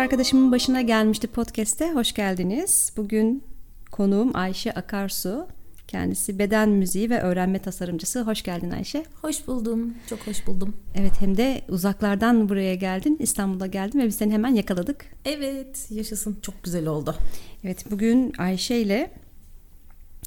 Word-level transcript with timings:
Arkadaşımın 0.00 0.52
başına 0.52 0.80
gelmişti 0.80 1.26
podcast'te. 1.26 1.92
Hoş 1.92 2.12
geldiniz. 2.12 2.92
Bugün 2.96 3.44
konuğum 3.90 4.36
Ayşe 4.36 4.72
Akarsu. 4.72 5.46
Kendisi 5.88 6.38
beden 6.38 6.68
müziği 6.68 7.10
ve 7.10 7.20
öğrenme 7.20 7.58
tasarımcısı. 7.58 8.22
Hoş 8.22 8.42
geldin 8.42 8.70
Ayşe. 8.70 9.04
Hoş 9.22 9.46
buldum. 9.46 9.94
Çok 10.08 10.26
hoş 10.26 10.46
buldum. 10.46 10.76
Evet 10.94 11.12
hem 11.20 11.36
de 11.36 11.62
uzaklardan 11.68 12.48
buraya 12.48 12.74
geldin. 12.74 13.16
İstanbul'a 13.20 13.66
geldin 13.66 13.98
ve 13.98 14.06
biz 14.06 14.14
seni 14.14 14.32
hemen 14.32 14.54
yakaladık. 14.54 15.06
Evet 15.24 15.86
yaşasın. 15.90 16.38
Çok 16.42 16.62
güzel 16.62 16.86
oldu. 16.86 17.16
Evet 17.64 17.90
bugün 17.90 18.32
Ayşe 18.38 18.76
ile 18.76 19.10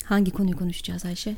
hangi 0.04 0.32
konuyu 0.32 0.58
konuşacağız 0.58 1.06
Ayşe? 1.06 1.36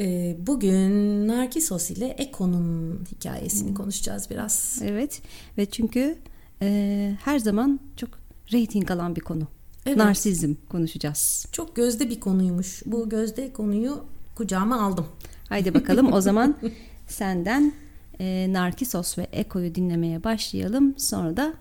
Ee, 0.00 0.36
bugün 0.38 1.28
Narkisos 1.28 1.90
ile 1.90 2.06
Eko'nun 2.06 3.04
hikayesini 3.12 3.68
hmm. 3.68 3.74
konuşacağız 3.74 4.30
biraz. 4.30 4.82
Evet 4.84 5.22
ve 5.58 5.66
çünkü 5.66 6.18
e, 6.62 7.16
her 7.24 7.38
zaman 7.38 7.80
çok 7.96 8.10
reyting 8.52 8.90
alan 8.90 9.16
bir 9.16 9.20
konu. 9.20 9.46
Evet. 9.86 9.96
Narsizm 9.96 10.54
konuşacağız. 10.68 11.46
Çok 11.52 11.76
gözde 11.76 12.10
bir 12.10 12.20
konuymuş. 12.20 12.82
Bu 12.86 13.08
gözde 13.08 13.52
konuyu 13.52 14.04
kucağıma 14.34 14.82
aldım. 14.82 15.06
Haydi 15.48 15.74
bakalım 15.74 16.12
o 16.12 16.20
zaman 16.20 16.56
senden 17.08 17.72
e, 18.20 18.46
Narkisos 18.52 19.18
ve 19.18 19.22
Eko'yu 19.32 19.74
dinlemeye 19.74 20.24
başlayalım. 20.24 20.94
Sonra 20.98 21.36
da 21.36 21.54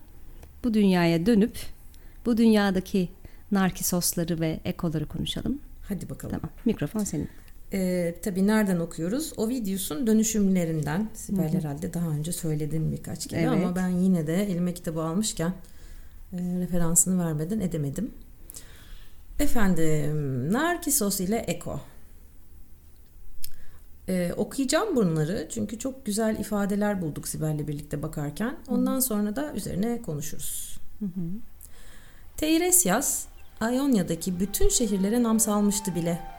bu 0.64 0.74
dünyaya 0.74 1.26
dönüp 1.26 1.58
bu 2.26 2.38
dünyadaki 2.38 3.10
Narkisosları 3.52 4.40
ve 4.40 4.60
Ekoları 4.66 5.06
konuşalım. 5.06 5.60
Hadi 5.82 6.10
bakalım. 6.10 6.36
Tamam 6.36 6.50
mikrofon 6.66 7.04
senin. 7.04 7.30
Ee, 7.74 8.16
tabii 8.22 8.48
nereden 8.48 8.80
okuyoruz? 8.80 9.34
O 9.38 9.50
videosun 9.50 10.08
dönüşümlerinden. 10.08 11.10
Sibel 11.14 11.54
herhalde 11.54 11.94
daha 11.94 12.08
önce 12.10 12.32
söyledim 12.32 12.92
birkaç 12.92 13.28
kere 13.28 13.42
evet. 13.42 13.52
ama 13.52 13.76
ben 13.76 13.88
yine 13.88 14.28
de 14.28 14.44
elime 14.44 14.74
kitabı 14.74 15.02
almışken 15.02 15.54
e, 16.34 16.38
referansını 16.38 17.26
vermeden 17.26 17.60
edemedim. 17.60 18.12
Efendim 19.40 20.54
Narkisos 20.54 21.20
ile 21.20 21.38
Eko. 21.38 21.80
Ee, 24.10 24.34
okuyacağım 24.38 24.96
bunları 24.96 25.48
çünkü 25.50 25.80
çok 25.80 26.06
güzel 26.06 26.40
ifadeler 26.40 27.02
bulduk 27.02 27.28
Sibel'le 27.28 27.68
birlikte 27.68 28.02
bakarken. 28.02 28.56
Ondan 28.68 28.96
hı 28.96 29.02
sonra 29.02 29.36
da 29.36 29.54
üzerine 29.54 30.02
konuşuruz. 30.02 30.80
Hı-hı. 31.00 31.30
Teiresyas, 32.38 33.26
bütün 34.40 34.70
şehirlere 34.70 35.24
nam 35.24 35.40
salmıştı 35.40 35.96
bile. 35.96 36.39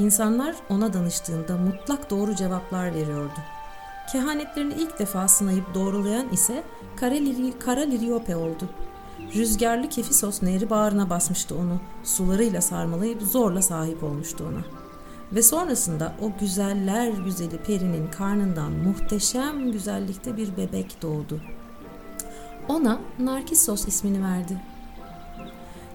İnsanlar 0.00 0.56
ona 0.68 0.92
danıştığında 0.92 1.56
mutlak 1.56 2.10
doğru 2.10 2.34
cevaplar 2.34 2.94
veriyordu. 2.94 3.38
Kehanetlerini 4.12 4.74
ilk 4.74 4.98
defa 4.98 5.28
sınayıp 5.28 5.74
doğrulayan 5.74 6.28
ise 6.28 6.62
Kara 6.96 7.80
Liriope 7.80 8.36
oldu. 8.36 8.68
Rüzgarlı 9.34 9.88
Kefisos 9.88 10.42
nehri 10.42 10.70
bağrına 10.70 11.10
basmıştı 11.10 11.54
onu. 11.54 11.80
Sularıyla 12.04 12.60
sarmalayıp 12.60 13.22
zorla 13.22 13.62
sahip 13.62 14.02
olmuştu 14.02 14.44
ona. 14.48 14.64
Ve 15.32 15.42
sonrasında 15.42 16.12
o 16.22 16.32
güzeller 16.40 17.08
güzeli 17.08 17.58
perinin 17.58 18.10
karnından 18.10 18.72
muhteşem 18.72 19.72
güzellikte 19.72 20.36
bir 20.36 20.56
bebek 20.56 21.02
doğdu. 21.02 21.40
Ona 22.68 23.00
Narkissos 23.18 23.88
ismini 23.88 24.24
verdi. 24.24 24.60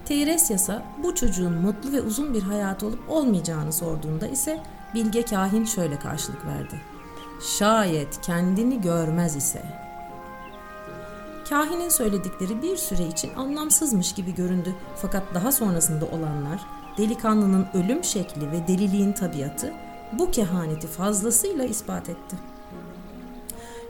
Teiresyas'a 0.06 0.82
bu 1.02 1.14
çocuğun 1.14 1.52
mutlu 1.52 1.92
ve 1.92 2.00
uzun 2.00 2.34
bir 2.34 2.42
hayat 2.42 2.82
olup 2.82 3.10
olmayacağını 3.10 3.72
sorduğunda 3.72 4.26
ise 4.26 4.60
bilge 4.94 5.22
kahin 5.22 5.64
şöyle 5.64 5.98
karşılık 5.98 6.46
verdi. 6.46 6.80
Şayet 7.58 8.20
kendini 8.20 8.80
görmez 8.80 9.36
ise. 9.36 9.62
Kahinin 11.48 11.88
söyledikleri 11.88 12.62
bir 12.62 12.76
süre 12.76 13.06
için 13.06 13.34
anlamsızmış 13.34 14.12
gibi 14.12 14.34
göründü 14.34 14.74
fakat 14.96 15.22
daha 15.34 15.52
sonrasında 15.52 16.04
olanlar 16.04 16.60
delikanlının 16.98 17.66
ölüm 17.74 18.04
şekli 18.04 18.52
ve 18.52 18.68
deliliğin 18.68 19.12
tabiatı 19.12 19.72
bu 20.12 20.30
kehaneti 20.30 20.86
fazlasıyla 20.86 21.64
ispat 21.64 22.08
etti. 22.08 22.36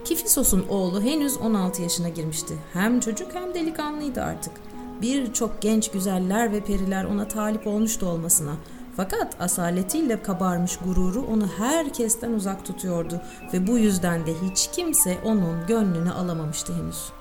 Kifisos'un 0.04 0.69
oğlu 0.69 1.03
henüz 1.03 1.37
16 1.37 1.83
yaşına 1.83 2.09
girmişti. 2.09 2.54
Hem 2.72 3.00
çocuk 3.00 3.34
hem 3.34 3.54
delikanlıydı 3.54 4.22
artık 4.22 4.53
birçok 5.02 5.62
genç 5.62 5.90
güzeller 5.90 6.52
ve 6.52 6.60
periler 6.60 7.04
ona 7.04 7.28
talip 7.28 7.66
olmuştu 7.66 8.06
olmasına. 8.06 8.52
Fakat 8.96 9.40
asaletiyle 9.40 10.22
kabarmış 10.22 10.76
gururu 10.76 11.26
onu 11.32 11.48
herkesten 11.58 12.32
uzak 12.32 12.64
tutuyordu 12.64 13.20
ve 13.52 13.66
bu 13.66 13.78
yüzden 13.78 14.26
de 14.26 14.34
hiç 14.42 14.70
kimse 14.72 15.18
onun 15.24 15.66
gönlünü 15.66 16.12
alamamıştı 16.12 16.74
henüz. 16.74 17.12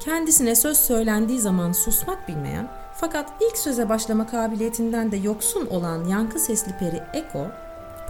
Kendisine 0.00 0.54
söz 0.54 0.78
söylendiği 0.78 1.40
zaman 1.40 1.72
susmak 1.72 2.28
bilmeyen 2.28 2.70
fakat 2.94 3.32
ilk 3.40 3.58
söze 3.58 3.88
başlama 3.88 4.26
kabiliyetinden 4.26 5.12
de 5.12 5.16
yoksun 5.16 5.66
olan 5.66 6.04
yankı 6.04 6.38
sesli 6.38 6.72
peri 6.78 7.02
Eko, 7.12 7.46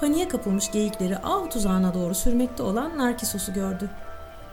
paniğe 0.00 0.28
kapılmış 0.28 0.70
geyikleri 0.70 1.18
av 1.18 1.50
tuzağına 1.50 1.94
doğru 1.94 2.14
sürmekte 2.14 2.62
olan 2.62 2.98
Narkisos'u 2.98 3.52
gördü. 3.52 3.90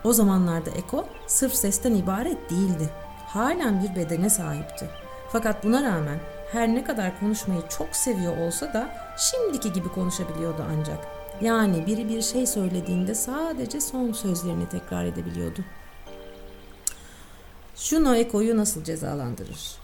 O 0.04 0.12
zamanlarda 0.12 0.70
Eko 0.70 1.04
sırf 1.26 1.54
sesten 1.54 1.94
ibaret 1.94 2.50
değildi 2.50 2.90
halen 3.36 3.82
bir 3.82 3.96
bedene 3.96 4.30
sahipti. 4.30 4.88
Fakat 5.32 5.64
buna 5.64 5.82
rağmen 5.82 6.18
her 6.52 6.68
ne 6.68 6.84
kadar 6.84 7.20
konuşmayı 7.20 7.60
çok 7.78 7.96
seviyor 7.96 8.36
olsa 8.36 8.72
da 8.72 8.88
şimdiki 9.18 9.72
gibi 9.72 9.88
konuşabiliyordu 9.88 10.64
ancak. 10.78 10.98
Yani 11.40 11.86
biri 11.86 12.08
bir 12.08 12.22
şey 12.22 12.46
söylediğinde 12.46 13.14
sadece 13.14 13.80
son 13.80 14.12
sözlerini 14.12 14.68
tekrar 14.68 15.04
edebiliyordu. 15.04 15.60
Juno 17.76 18.14
Eko'yu 18.14 18.56
nasıl 18.56 18.84
cezalandırır? 18.84 19.76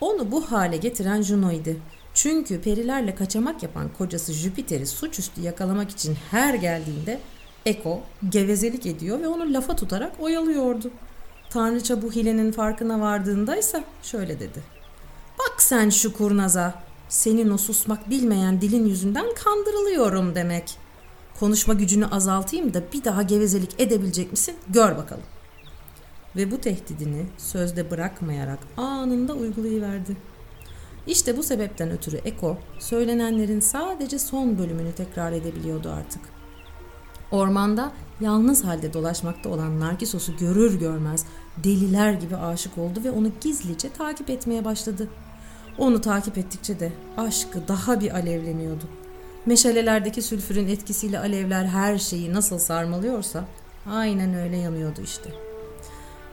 Onu 0.00 0.30
bu 0.30 0.52
hale 0.52 0.76
getiren 0.76 1.22
Juno'ydu. 1.22 1.76
Çünkü 2.14 2.60
perilerle 2.60 3.14
kaçamak 3.14 3.62
yapan 3.62 3.88
kocası 3.98 4.32
Jüpiter'i 4.32 4.86
suçüstü 4.86 5.40
yakalamak 5.40 5.90
için 5.90 6.16
her 6.30 6.54
geldiğinde 6.54 7.20
Eko 7.66 8.00
gevezelik 8.28 8.86
ediyor 8.86 9.20
ve 9.20 9.28
onu 9.28 9.52
lafa 9.52 9.76
tutarak 9.76 10.12
oyalıyordu. 10.20 10.90
Tanrıça 11.54 12.02
bu 12.02 12.12
hilenin 12.12 12.52
farkına 12.52 13.00
vardığındaysa 13.00 13.84
şöyle 14.02 14.40
dedi. 14.40 14.62
Bak 15.38 15.62
sen 15.62 15.90
şu 15.90 16.12
kurnaza. 16.12 16.74
Senin 17.08 17.50
o 17.50 17.58
susmak 17.58 18.10
bilmeyen 18.10 18.60
dilin 18.60 18.86
yüzünden 18.86 19.26
kandırılıyorum 19.44 20.34
demek. 20.34 20.78
Konuşma 21.40 21.74
gücünü 21.74 22.06
azaltayım 22.06 22.74
da 22.74 22.82
bir 22.92 23.04
daha 23.04 23.22
gevezelik 23.22 23.80
edebilecek 23.80 24.30
misin? 24.30 24.56
Gör 24.68 24.96
bakalım. 24.96 25.22
Ve 26.36 26.50
bu 26.50 26.60
tehdidini 26.60 27.26
sözde 27.38 27.90
bırakmayarak 27.90 28.58
anında 28.76 29.32
uygulayıverdi. 29.34 30.16
İşte 31.06 31.36
bu 31.36 31.42
sebepten 31.42 31.90
ötürü 31.90 32.16
Eko 32.16 32.58
söylenenlerin 32.78 33.60
sadece 33.60 34.18
son 34.18 34.58
bölümünü 34.58 34.92
tekrar 34.92 35.32
edebiliyordu 35.32 35.90
artık. 35.90 36.20
Ormanda 37.30 37.92
yalnız 38.20 38.64
halde 38.64 38.92
dolaşmakta 38.92 39.48
olan 39.48 39.80
Narkisos'u 39.80 40.36
görür 40.36 40.78
görmez 40.78 41.26
deliler 41.56 42.12
gibi 42.12 42.36
aşık 42.36 42.78
oldu 42.78 43.00
ve 43.04 43.10
onu 43.10 43.30
gizlice 43.40 43.92
takip 43.92 44.30
etmeye 44.30 44.64
başladı. 44.64 45.08
Onu 45.78 46.00
takip 46.00 46.38
ettikçe 46.38 46.80
de 46.80 46.92
aşkı 47.16 47.68
daha 47.68 48.00
bir 48.00 48.14
alevleniyordu. 48.14 48.84
Meşalelerdeki 49.46 50.22
sülfürün 50.22 50.68
etkisiyle 50.68 51.18
alevler 51.18 51.64
her 51.64 51.98
şeyi 51.98 52.34
nasıl 52.34 52.58
sarmalıyorsa 52.58 53.44
aynen 53.90 54.34
öyle 54.34 54.56
yanıyordu 54.56 55.00
işte. 55.04 55.30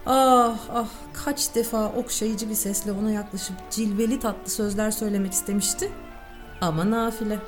Ah 0.05 0.57
ah 0.73 0.89
kaç 1.13 1.55
defa 1.55 1.87
okşayıcı 1.87 2.49
bir 2.49 2.55
sesle 2.55 2.91
ona 2.91 3.11
yaklaşıp 3.11 3.55
cilveli 3.71 4.19
tatlı 4.19 4.51
sözler 4.51 4.91
söylemek 4.91 5.33
istemişti 5.33 5.91
ama 6.61 6.91
nafile. 6.91 7.39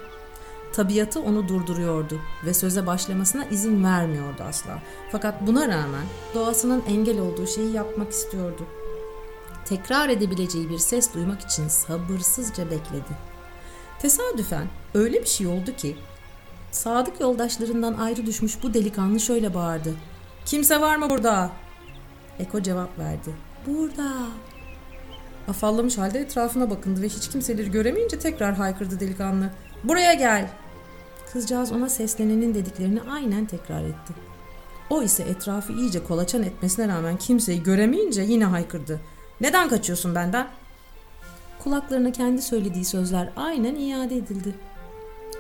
Tabiatı 0.74 1.22
onu 1.22 1.48
durduruyordu 1.48 2.20
ve 2.46 2.54
söze 2.54 2.88
başlamasına 2.88 3.46
izin 3.46 3.84
vermiyordu 3.84 4.44
asla. 4.44 4.80
Fakat 5.12 5.48
buna 5.48 5.68
rağmen 5.68 6.06
doğasının 6.34 6.84
engel 6.88 7.20
olduğu 7.20 7.48
şeyi 7.48 7.72
yapmak 7.72 8.12
istiyordu. 8.12 8.66
Tekrar 9.66 10.10
edebileceği 10.10 10.70
bir 10.70 10.78
ses 10.78 11.14
duymak 11.14 11.42
için 11.42 11.68
sabırsızca 11.68 12.66
bekledi. 12.66 13.34
Tesadüfen 14.00 14.68
öyle 14.94 15.22
bir 15.22 15.28
şey 15.28 15.48
oldu 15.48 15.76
ki 15.76 15.96
sadık 16.72 17.22
yoldaşlarından 17.22 17.94
ayrı 17.94 18.26
düşmüş 18.26 18.64
bu 18.64 18.74
delikanlı 18.74 19.20
şöyle 19.20 19.54
bağırdı. 19.54 19.94
Kimse 20.46 20.82
var 20.82 20.96
mı 20.96 21.10
burada? 21.10 21.52
Eko 22.40 22.62
cevap 22.62 23.00
verdi. 23.00 23.36
Burada. 23.68 24.12
Afallamış 25.48 25.98
halde 25.98 26.20
etrafına 26.20 26.70
bakındı 26.70 27.02
ve 27.02 27.10
hiç 27.10 27.30
kimseleri 27.30 27.72
göremeyince 27.72 28.20
tekrar 28.20 28.56
haykırdı 28.56 29.00
delikanlı. 29.00 29.50
Buraya 29.84 30.14
gel. 30.14 30.50
Kızcağız 31.34 31.72
ona 31.72 31.90
seslenenin 31.90 32.56
dediklerini 32.56 33.02
aynen 33.02 33.46
tekrar 33.46 33.84
etti. 33.84 34.14
O 34.90 35.04
ise 35.04 35.24
etrafı 35.24 35.74
iyice 35.74 36.04
kolaçan 36.04 36.44
etmesine 36.44 36.88
rağmen 36.88 37.18
kimseyi 37.18 37.64
göremeyince 37.64 38.22
yine 38.22 38.46
haykırdı. 38.46 39.02
Neden 39.42 39.70
kaçıyorsun 39.70 40.16
benden? 40.16 40.48
Kulaklarına 41.60 42.12
kendi 42.12 42.42
söylediği 42.42 42.86
sözler 42.86 43.30
aynen 43.36 43.76
iade 43.76 44.18
edildi. 44.18 44.56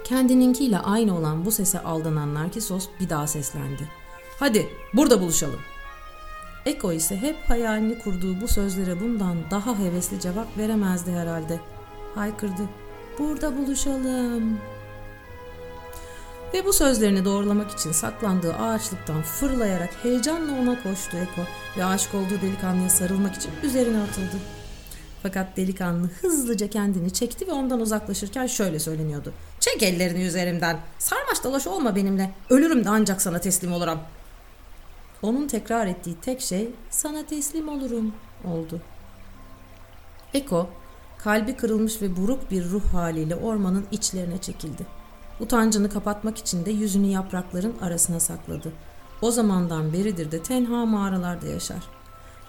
Kendininkiyle 0.03 0.79
aynı 0.79 1.17
olan 1.17 1.45
bu 1.45 1.51
sese 1.51 1.79
aldanan 1.79 2.33
Narkisos 2.33 2.87
bir 2.99 3.09
daha 3.09 3.27
seslendi. 3.27 3.89
Hadi 4.39 4.67
burada 4.93 5.21
buluşalım. 5.21 5.59
Eko 6.65 6.93
ise 6.93 7.17
hep 7.17 7.35
hayalini 7.47 7.99
kurduğu 7.99 8.41
bu 8.41 8.47
sözlere 8.47 8.99
bundan 8.99 9.37
daha 9.51 9.79
hevesli 9.79 10.19
cevap 10.19 10.57
veremezdi 10.57 11.11
herhalde. 11.11 11.59
Haykırdı. 12.15 12.69
Burada 13.19 13.57
buluşalım. 13.57 14.59
Ve 16.53 16.65
bu 16.65 16.73
sözlerini 16.73 17.25
doğrulamak 17.25 17.71
için 17.71 17.91
saklandığı 17.91 18.53
ağaçlıktan 18.53 19.21
fırlayarak 19.21 19.89
heyecanla 20.03 20.61
ona 20.61 20.83
koştu 20.83 21.17
Eko 21.17 21.41
ve 21.77 21.85
aşık 21.85 22.15
olduğu 22.15 22.41
delikanlıya 22.41 22.89
sarılmak 22.89 23.35
için 23.35 23.51
üzerine 23.63 24.01
atıldı. 24.01 24.37
Fakat 25.23 25.57
delikanlı 25.57 26.09
hızlıca 26.21 26.69
kendini 26.69 27.13
çekti 27.13 27.47
ve 27.47 27.51
ondan 27.51 27.79
uzaklaşırken 27.81 28.47
şöyle 28.47 28.79
söyleniyordu. 28.79 29.33
Çek 29.59 29.83
ellerini 29.83 30.23
üzerimden. 30.23 30.79
Sarmaş 30.99 31.43
dolaş 31.43 31.67
olma 31.67 31.95
benimle. 31.95 32.31
Ölürüm 32.49 32.85
de 32.85 32.89
ancak 32.89 33.21
sana 33.21 33.39
teslim 33.39 33.73
olurum. 33.73 33.99
Onun 35.21 35.47
tekrar 35.47 35.87
ettiği 35.87 36.15
tek 36.21 36.41
şey 36.41 36.69
sana 36.89 37.25
teslim 37.25 37.69
olurum 37.69 38.13
oldu. 38.45 38.81
Eko 40.33 40.69
kalbi 41.17 41.55
kırılmış 41.55 42.01
ve 42.01 42.17
buruk 42.17 42.51
bir 42.51 42.65
ruh 42.65 42.93
haliyle 42.93 43.35
ormanın 43.35 43.85
içlerine 43.91 44.37
çekildi. 44.37 45.02
Utancını 45.39 45.89
kapatmak 45.89 46.37
için 46.37 46.65
de 46.65 46.71
yüzünü 46.71 47.07
yaprakların 47.07 47.75
arasına 47.81 48.19
sakladı. 48.19 48.71
O 49.21 49.31
zamandan 49.31 49.93
beridir 49.93 50.31
de 50.31 50.43
tenha 50.43 50.85
mağaralarda 50.85 51.47
yaşar. 51.47 51.83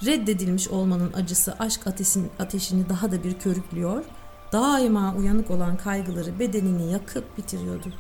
Reddedilmiş 0.05 0.69
olmanın 0.69 1.13
acısı 1.13 1.55
aşk 1.59 1.87
ateşin, 1.87 2.31
ateşini 2.39 2.89
daha 2.89 3.13
da 3.13 3.25
bir 3.25 3.39
körüklüyor, 3.39 4.05
daima 4.53 5.15
uyanık 5.15 5.51
olan 5.51 5.77
kaygıları 5.77 6.39
bedenini 6.39 6.93
yakıp 6.93 7.39
bitiriyordu. 7.39 7.93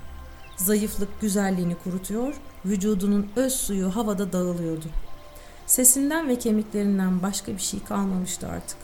Zayıflık 0.56 1.20
güzelliğini 1.20 1.75
kurutuyor, 1.75 2.34
vücudunun 2.64 3.31
öz 3.36 3.52
suyu 3.52 3.96
havada 3.96 4.32
dağılıyordu. 4.32 4.86
Sesinden 5.66 6.28
ve 6.28 6.38
kemiklerinden 6.38 7.22
başka 7.22 7.52
bir 7.52 7.62
şey 7.62 7.84
kalmamıştı 7.84 8.48
artık. 8.48 8.78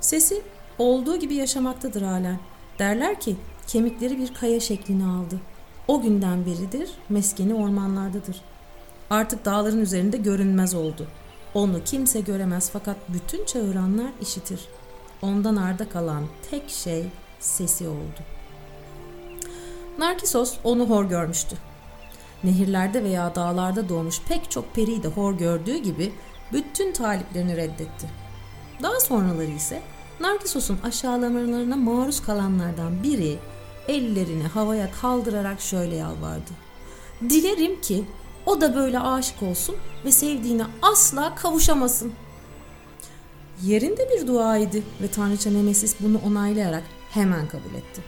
Sesi 0.00 0.42
olduğu 0.78 1.16
gibi 1.16 1.34
yaşamaktadır 1.34 2.02
halen. 2.02 2.38
Derler 2.78 3.20
ki 3.20 3.36
kemikleri 3.72 4.18
bir 4.18 4.34
kaya 4.34 4.60
şeklini 4.60 5.04
aldı. 5.04 5.40
O 5.88 6.02
günden 6.02 6.46
beridir 6.46 6.90
meskeni 7.08 7.54
ormanlardadır. 7.54 8.40
Artık 9.10 9.44
dağların 9.44 9.80
üzerinde 9.80 10.16
görünmez 10.16 10.74
oldu. 10.74 11.06
Onu 11.54 11.84
kimse 11.84 12.20
göremez 12.20 12.70
fakat 12.72 12.96
bütün 13.08 13.44
çağıranlar 13.44 14.10
işitir. 14.20 14.60
Ondan 15.22 15.56
arda 15.56 15.88
kalan 15.88 16.24
tek 16.50 16.70
şey 16.70 17.04
sesi 17.40 17.88
oldu. 17.88 18.20
Narkisos 19.98 20.54
onu 20.64 20.90
hor 20.90 21.04
görmüştü. 21.04 21.56
Nehirlerde 22.44 23.04
veya 23.04 23.34
dağlarda 23.34 23.88
doğmuş 23.88 24.20
pek 24.28 24.50
çok 24.50 24.74
periyi 24.74 25.02
de 25.02 25.08
hor 25.08 25.32
gördüğü 25.32 25.76
gibi 25.76 26.12
bütün 26.52 26.92
taliplerini 26.92 27.56
reddetti. 27.56 28.08
Daha 28.82 29.00
sonraları 29.00 29.50
ise 29.50 29.82
Narkisos'un 30.20 30.78
aşağılamalarına 30.84 31.76
maruz 31.76 32.22
kalanlardan 32.22 33.02
biri 33.02 33.38
ellerini 33.90 34.42
havaya 34.42 34.90
kaldırarak 34.92 35.60
şöyle 35.60 35.96
yalvardı. 35.96 36.50
Dilerim 37.30 37.80
ki 37.80 38.04
o 38.46 38.60
da 38.60 38.74
böyle 38.74 39.00
aşık 39.00 39.42
olsun 39.42 39.76
ve 40.04 40.12
sevdiğine 40.12 40.64
asla 40.82 41.34
kavuşamasın. 41.34 42.12
Yerinde 43.62 44.08
bir 44.10 44.26
duaydı 44.26 44.78
ve 45.02 45.08
Tanrıça 45.08 45.50
Nemesis 45.50 45.96
bunu 46.00 46.20
onaylayarak 46.26 46.82
hemen 47.10 47.48
kabul 47.48 47.74
etti. 47.74 48.02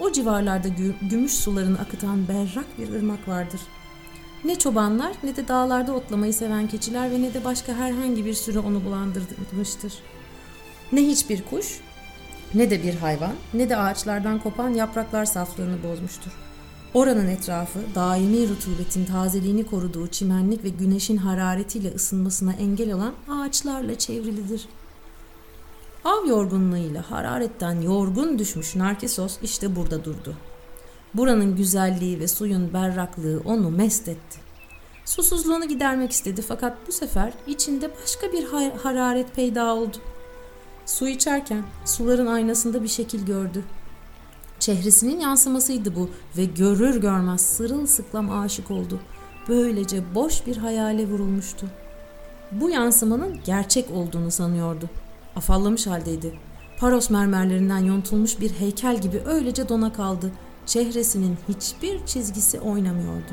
O 0.00 0.12
civarlarda 0.12 0.68
gümüş 1.10 1.32
sularını 1.32 1.78
akıtan 1.78 2.28
berrak 2.28 2.78
bir 2.78 2.92
ırmak 2.92 3.28
vardır. 3.28 3.60
Ne 4.44 4.58
çobanlar 4.58 5.12
ne 5.22 5.36
de 5.36 5.48
dağlarda 5.48 5.92
otlamayı 5.92 6.34
seven 6.34 6.68
keçiler 6.68 7.10
ve 7.10 7.22
ne 7.22 7.34
de 7.34 7.44
başka 7.44 7.74
herhangi 7.74 8.24
bir 8.24 8.34
sürü 8.34 8.58
onu 8.58 8.84
bulandırmıştır. 8.84 9.94
Ne 10.92 11.00
hiçbir 11.00 11.42
kuş, 11.42 11.80
ne 12.56 12.70
de 12.70 12.82
bir 12.82 12.94
hayvan, 12.94 13.34
ne 13.54 13.68
de 13.68 13.76
ağaçlardan 13.76 14.38
kopan 14.38 14.68
yapraklar 14.68 15.24
saflığını 15.24 15.82
bozmuştur. 15.82 16.30
Oranın 16.94 17.28
etrafı 17.28 17.78
daimi 17.94 18.48
rutubetin 18.48 19.04
tazeliğini 19.04 19.66
koruduğu 19.66 20.06
çimenlik 20.06 20.64
ve 20.64 20.68
güneşin 20.68 21.16
hararetiyle 21.16 21.94
ısınmasına 21.94 22.52
engel 22.52 22.92
olan 22.92 23.14
ağaçlarla 23.30 23.98
çevrilidir. 23.98 24.68
Av 26.04 26.26
yorgunluğuyla 26.26 27.10
hararetten 27.10 27.80
yorgun 27.80 28.38
düşmüş 28.38 28.76
Narkisos 28.76 29.38
işte 29.42 29.76
burada 29.76 30.04
durdu. 30.04 30.36
Buranın 31.14 31.56
güzelliği 31.56 32.20
ve 32.20 32.28
suyun 32.28 32.72
berraklığı 32.72 33.42
onu 33.44 33.70
mest 33.70 34.08
etti. 34.08 34.38
Susuzluğunu 35.04 35.68
gidermek 35.68 36.12
istedi 36.12 36.42
fakat 36.42 36.76
bu 36.88 36.92
sefer 36.92 37.32
içinde 37.46 37.90
başka 38.02 38.32
bir 38.32 38.44
hararet 38.82 39.34
peyda 39.34 39.74
oldu. 39.74 39.96
Su 40.86 41.08
içerken 41.08 41.64
suların 41.84 42.26
aynasında 42.26 42.82
bir 42.82 42.88
şekil 42.88 43.26
gördü. 43.26 43.64
Çehresinin 44.58 45.20
yansımasıydı 45.20 45.96
bu 45.96 46.10
ve 46.36 46.44
görür 46.44 47.00
görmez 47.00 47.40
sırılsıklam 47.40 48.30
aşık 48.30 48.70
oldu. 48.70 49.00
Böylece 49.48 50.14
boş 50.14 50.46
bir 50.46 50.56
hayale 50.56 51.08
vurulmuştu. 51.08 51.66
Bu 52.52 52.70
yansımanın 52.70 53.38
gerçek 53.44 53.90
olduğunu 53.90 54.30
sanıyordu. 54.30 54.90
Afallamış 55.36 55.86
haldeydi. 55.86 56.38
Paros 56.80 57.10
mermerlerinden 57.10 57.78
yontulmuş 57.78 58.40
bir 58.40 58.50
heykel 58.50 59.00
gibi 59.00 59.22
öylece 59.26 59.68
dona 59.68 59.92
kaldı. 59.92 60.30
Çehresinin 60.66 61.36
hiçbir 61.48 62.06
çizgisi 62.06 62.60
oynamıyordu. 62.60 63.32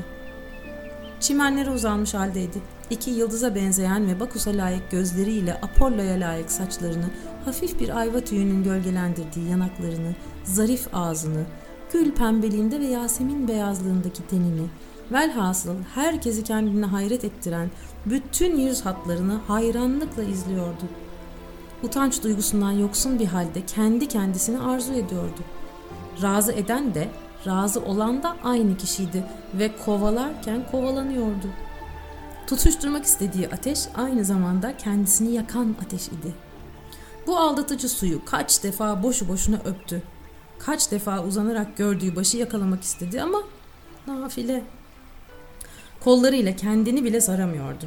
Çimenlere 1.20 1.70
uzanmış 1.70 2.14
haldeydi. 2.14 2.62
İki 2.90 3.10
yıldıza 3.10 3.54
benzeyen 3.54 4.08
ve 4.08 4.20
Bakus'a 4.20 4.50
layık 4.50 4.90
gözleriyle 4.90 5.54
Apollo'ya 5.54 6.20
layık 6.20 6.50
saçlarını, 6.50 7.06
hafif 7.44 7.80
bir 7.80 7.98
ayva 7.98 8.20
tüyünün 8.20 8.64
gölgelendirdiği 8.64 9.50
yanaklarını, 9.50 10.14
zarif 10.44 10.94
ağzını, 10.94 11.44
gül 11.92 12.12
pembeliğinde 12.12 12.80
ve 12.80 12.86
Yasemin 12.86 13.48
beyazlığındaki 13.48 14.26
tenini, 14.26 14.66
velhasıl 15.12 15.76
herkesi 15.94 16.44
kendine 16.44 16.86
hayret 16.86 17.24
ettiren 17.24 17.70
bütün 18.06 18.56
yüz 18.56 18.86
hatlarını 18.86 19.40
hayranlıkla 19.48 20.22
izliyordu. 20.22 20.84
Utanç 21.82 22.22
duygusundan 22.22 22.72
yoksun 22.72 23.18
bir 23.18 23.26
halde 23.26 23.66
kendi 23.66 24.08
kendisini 24.08 24.58
arzu 24.58 24.92
ediyordu. 24.92 25.40
Razı 26.22 26.52
eden 26.52 26.94
de, 26.94 27.08
razı 27.46 27.80
olan 27.80 28.22
da 28.22 28.36
aynı 28.44 28.76
kişiydi 28.76 29.24
ve 29.54 29.70
kovalarken 29.84 30.66
kovalanıyordu. 30.70 31.46
Tutuşturmak 32.46 33.04
istediği 33.04 33.48
ateş 33.48 33.78
aynı 33.94 34.24
zamanda 34.24 34.76
kendisini 34.76 35.34
yakan 35.34 35.76
ateş 35.86 36.08
idi. 36.08 36.34
Bu 37.26 37.38
aldatıcı 37.38 37.88
suyu 37.88 38.24
kaç 38.24 38.62
defa 38.62 39.02
boşu 39.02 39.28
boşuna 39.28 39.56
öptü. 39.64 40.02
Kaç 40.58 40.90
defa 40.90 41.24
uzanarak 41.24 41.76
gördüğü 41.76 42.16
başı 42.16 42.36
yakalamak 42.36 42.82
istedi 42.82 43.22
ama 43.22 43.42
nafile. 44.06 44.64
Kollarıyla 46.00 46.56
kendini 46.56 47.04
bile 47.04 47.20
saramıyordu. 47.20 47.84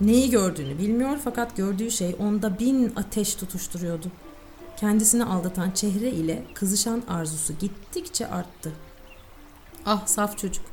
Neyi 0.00 0.30
gördüğünü 0.30 0.78
bilmiyor 0.78 1.18
fakat 1.24 1.56
gördüğü 1.56 1.90
şey 1.90 2.16
onda 2.18 2.58
bin 2.58 2.92
ateş 2.96 3.34
tutuşturuyordu. 3.34 4.06
Kendisini 4.76 5.24
aldatan 5.24 5.70
çehre 5.70 6.10
ile 6.10 6.42
kızışan 6.54 7.02
arzusu 7.08 7.52
gittikçe 7.60 8.26
arttı. 8.26 8.72
Ah 9.86 10.06
saf 10.06 10.38
çocuk. 10.38 10.64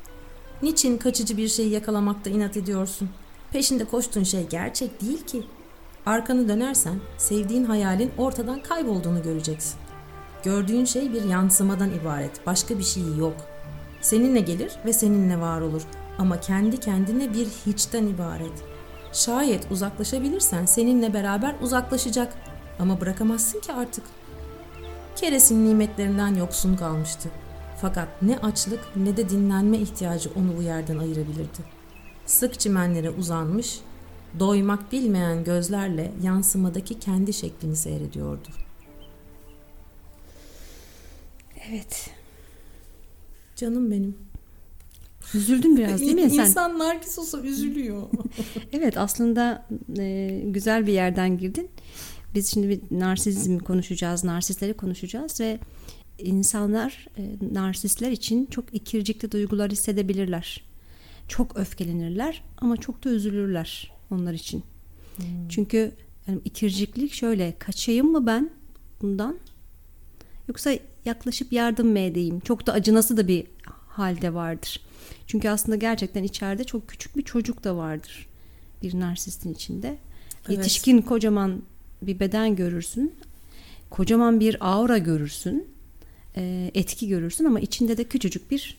Niçin 0.61 0.97
kaçıcı 0.97 1.37
bir 1.37 1.47
şeyi 1.47 1.69
yakalamakta 1.69 2.29
inat 2.29 2.57
ediyorsun? 2.57 3.09
Peşinde 3.53 3.85
koştuğun 3.85 4.23
şey 4.23 4.47
gerçek 4.47 5.01
değil 5.01 5.25
ki. 5.25 5.43
Arkanı 6.05 6.49
dönersen 6.49 6.99
sevdiğin 7.17 7.63
hayalin 7.63 8.11
ortadan 8.17 8.63
kaybolduğunu 8.63 9.23
göreceksin. 9.23 9.79
Gördüğün 10.43 10.85
şey 10.85 11.13
bir 11.13 11.23
yansımadan 11.23 11.89
ibaret, 11.91 12.45
başka 12.45 12.77
bir 12.77 12.83
şey 12.83 13.03
yok. 13.17 13.33
Seninle 14.01 14.39
gelir 14.39 14.71
ve 14.85 14.93
seninle 14.93 15.41
var 15.41 15.61
olur 15.61 15.81
ama 16.17 16.39
kendi 16.39 16.79
kendine 16.79 17.33
bir 17.33 17.47
hiçten 17.65 18.07
ibaret. 18.07 18.63
Şayet 19.11 19.71
uzaklaşabilirsen 19.71 20.65
seninle 20.65 21.13
beraber 21.13 21.55
uzaklaşacak 21.61 22.33
ama 22.79 23.01
bırakamazsın 23.01 23.59
ki 23.59 23.73
artık. 23.73 24.03
Keres'in 25.15 25.65
nimetlerinden 25.65 26.35
yoksun 26.35 26.75
kalmıştı. 26.75 27.29
Fakat 27.81 28.07
ne 28.21 28.37
açlık 28.37 28.79
ne 28.95 29.17
de 29.17 29.29
dinlenme 29.29 29.77
ihtiyacı 29.77 30.29
onu 30.35 30.57
bu 30.57 30.61
yerden 30.61 30.97
ayırabilirdi. 30.97 31.72
Sık 32.25 32.59
çimenlere 32.59 33.09
uzanmış, 33.09 33.79
doymak 34.39 34.91
bilmeyen 34.91 35.43
gözlerle 35.43 36.11
yansımadaki 36.23 36.99
kendi 36.99 37.33
şeklini 37.33 37.75
seyrediyordu. 37.75 38.47
Evet. 41.69 42.09
Canım 43.55 43.91
benim. 43.91 44.15
Üzüldün 45.33 45.77
biraz 45.77 46.01
değil 46.01 46.13
mi 46.13 46.29
sen? 46.29 46.45
İnsan 46.45 46.79
Narkisos'a 46.79 47.41
üzülüyor. 47.41 48.03
evet 48.73 48.97
aslında 48.97 49.65
e, 49.97 50.41
güzel 50.45 50.87
bir 50.87 50.93
yerden 50.93 51.37
girdin. 51.37 51.69
Biz 52.35 52.53
şimdi 52.53 52.69
bir 52.69 52.99
narsizmi 52.99 53.59
konuşacağız, 53.59 54.23
narsistleri 54.23 54.73
konuşacağız 54.73 55.39
ve 55.39 55.59
insanlar 56.19 57.07
e, 57.17 57.53
narsistler 57.53 58.11
için 58.11 58.45
çok 58.45 58.73
ikircikli 58.73 59.31
duygular 59.31 59.71
hissedebilirler. 59.71 60.63
Çok 61.27 61.57
öfkelenirler 61.57 62.43
ama 62.57 62.77
çok 62.77 63.03
da 63.03 63.09
üzülürler 63.09 63.91
onlar 64.11 64.33
için. 64.33 64.63
Hmm. 65.15 65.25
Çünkü 65.49 65.91
yani 66.27 66.39
ikirciklik 66.45 67.13
şöyle 67.13 67.53
kaçayım 67.59 68.11
mı 68.11 68.27
ben 68.27 68.49
bundan 69.01 69.37
yoksa 70.47 70.71
yaklaşıp 71.05 71.53
yardım 71.53 71.87
mı 71.87 71.99
edeyim? 71.99 72.39
Çok 72.39 72.67
da 72.67 72.73
acınası 72.73 73.17
da 73.17 73.27
bir 73.27 73.45
halde 73.87 74.33
vardır. 74.33 74.79
Çünkü 75.27 75.49
aslında 75.49 75.75
gerçekten 75.75 76.23
içeride 76.23 76.63
çok 76.63 76.87
küçük 76.87 77.17
bir 77.17 77.21
çocuk 77.21 77.63
da 77.63 77.77
vardır 77.77 78.27
bir 78.83 78.99
narsistin 78.99 79.53
içinde. 79.53 79.97
Evet. 80.45 80.57
Yetişkin 80.57 81.01
kocaman 81.01 81.61
bir 82.01 82.19
beden 82.19 82.55
görürsün. 82.55 83.13
Kocaman 83.89 84.39
bir 84.39 84.57
aura 84.59 84.97
görürsün. 84.97 85.67
Etki 86.73 87.07
görürsün 87.07 87.45
ama 87.45 87.59
içinde 87.59 87.97
de 87.97 88.03
küçücük 88.03 88.51
bir 88.51 88.77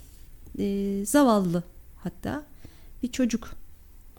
e, 0.59 1.07
zavallı 1.07 1.63
hatta 2.04 2.44
bir 3.02 3.12
çocuk. 3.12 3.50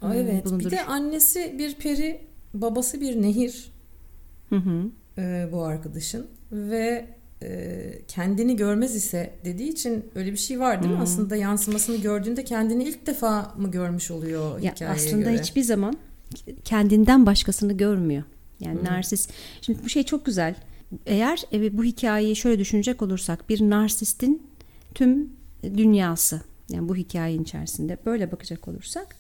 Aa, 0.02 0.16
evet. 0.16 0.46
Bulundurur. 0.46 0.72
Bir 0.72 0.78
de 0.78 0.84
annesi 0.86 1.56
bir 1.58 1.76
peri, 1.76 2.22
babası 2.54 3.02
bir 3.02 3.22
nehir. 3.22 3.72
Hı 4.50 4.56
hı. 4.56 4.90
E, 5.18 5.50
bu 5.52 5.64
arkadaşın 5.64 6.28
ve 6.52 7.06
e, 7.44 8.02
kendini 8.08 8.56
görmez 8.56 8.96
ise 8.96 9.34
dediği 9.46 9.70
için 9.70 10.06
öyle 10.16 10.32
bir 10.32 10.38
şey 10.38 10.60
var 10.60 10.82
değil 10.82 10.92
mi? 10.92 10.98
Hmm. 10.98 11.04
Aslında 11.04 11.36
yansımasını 11.36 11.98
gördüğünde 11.98 12.44
kendini 12.44 12.84
ilk 12.84 13.08
defa 13.08 13.54
mı 13.58 13.72
görmüş 13.72 14.12
oluyor 14.12 14.60
ya 14.60 14.72
hikayeye 14.72 14.96
aslında 14.96 15.30
göre? 15.30 15.42
hiçbir 15.42 15.64
zaman 15.64 15.98
kendinden 16.64 17.26
başkasını 17.26 17.74
görmüyor. 17.74 18.24
Yani 18.60 18.80
hmm. 18.80 18.86
narsis. 18.86 19.28
Şimdi 19.62 19.80
bu 19.84 19.90
şey 19.90 20.04
çok 20.04 20.26
güzel. 20.26 20.56
Eğer 21.06 21.44
evet, 21.52 21.74
bu 21.74 21.84
hikayeyi 21.84 22.36
şöyle 22.36 22.60
düşünecek 22.60 23.02
olursak 23.02 23.50
bir 23.50 23.62
narsistin 23.62 24.44
tüm 24.94 25.30
dünyası 25.64 26.42
yani 26.70 26.90
bu 26.90 26.96
hikayenin 26.96 27.44
içerisinde 27.44 27.98
böyle 28.06 28.32
bakacak 28.32 28.68
olursak 28.68 29.16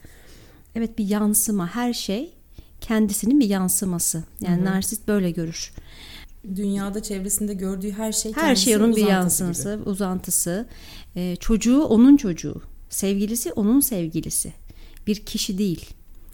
evet 0.75 0.97
bir 0.97 1.07
yansıma 1.07 1.75
her 1.75 1.93
şey 1.93 2.33
kendisinin 2.81 3.39
bir 3.39 3.49
yansıması. 3.49 4.23
Yani 4.41 4.57
hmm. 4.57 4.65
narsist 4.65 5.07
böyle 5.07 5.31
görür 5.31 5.71
dünyada 6.55 7.03
çevresinde 7.03 7.53
gördüğü 7.53 7.91
her 7.91 8.11
şey 8.11 8.33
her 8.33 8.55
şey 8.55 8.75
onun 8.75 8.95
bir 8.95 9.07
yansıması, 9.07 9.75
gibi. 9.75 9.89
uzantısı. 9.89 10.65
Ee, 11.15 11.35
çocuğu 11.35 11.83
onun 11.83 12.17
çocuğu, 12.17 12.61
sevgilisi 12.89 13.53
onun 13.53 13.79
sevgilisi. 13.79 14.53
Bir 15.07 15.15
kişi 15.15 15.57
değil. 15.57 15.89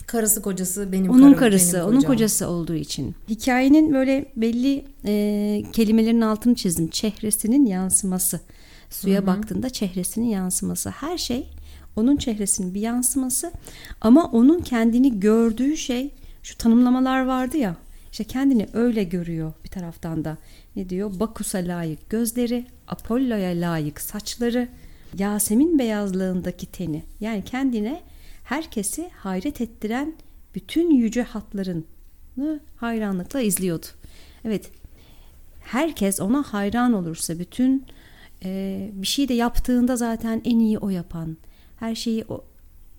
Karısı 0.08 0.42
kocası 0.42 0.92
benim 0.92 1.12
onun 1.12 1.22
karım, 1.22 1.36
karısı, 1.36 1.74
benim 1.74 1.86
onun 1.86 2.02
kocası 2.02 2.48
olduğu 2.48 2.76
için. 2.76 3.16
Hikayenin 3.30 3.94
böyle 3.94 4.32
belli 4.36 4.86
e, 5.06 5.64
kelimelerin 5.74 6.22
altını 6.22 6.56
çizdim. 6.56 6.88
Çehresinin 6.90 7.66
yansıması. 7.66 8.40
Suya 8.92 9.20
Hı-hı. 9.20 9.28
baktığında 9.28 9.70
çehresinin 9.70 10.26
yansıması. 10.26 10.90
Her 10.90 11.18
şey 11.18 11.50
onun 11.96 12.18
çehresinin 12.18 12.74
bir 12.74 12.82
yansıması 12.82 13.52
ama 14.02 14.26
onun 14.26 14.60
kendini 14.60 15.20
gördüğü 15.20 15.78
şey 15.78 16.14
şu 16.44 16.58
tanımlamalar 16.58 17.26
vardı 17.26 17.58
ya 17.58 17.76
işte 18.12 18.24
kendini 18.24 18.68
öyle 18.74 19.04
görüyor 19.04 19.54
bir 19.64 19.70
taraftan 19.70 20.26
da. 20.26 20.38
Ne 20.76 20.90
diyor? 20.90 21.20
Bakus'a 21.20 21.58
layık 21.58 22.10
gözleri, 22.10 22.66
Apollo'ya 22.88 23.50
layık 23.50 24.02
saçları, 24.02 24.68
Yasemin 25.18 25.80
beyazlığındaki 25.80 26.66
teni. 26.66 27.04
Yani 27.20 27.44
kendine 27.44 28.02
herkesi 28.44 29.10
hayret 29.10 29.62
ettiren 29.62 30.16
bütün 30.56 30.90
yüce 30.90 31.24
hatlarını 31.24 32.60
hayranlıkla 32.76 33.42
izliyordu. 33.42 33.86
Evet, 34.46 34.70
herkes 35.60 36.20
ona 36.20 36.44
hayran 36.44 36.94
olursa 36.94 37.40
bütün 37.40 37.86
e, 38.46 38.90
bir 38.94 39.08
şey 39.08 39.30
de 39.30 39.34
yaptığında 39.34 39.96
zaten 39.96 40.42
en 40.46 40.60
iyi 40.60 40.78
o 40.78 40.90
yapan, 40.90 41.38
her 41.80 41.96
şeyi 41.96 42.26
o, 42.30 42.44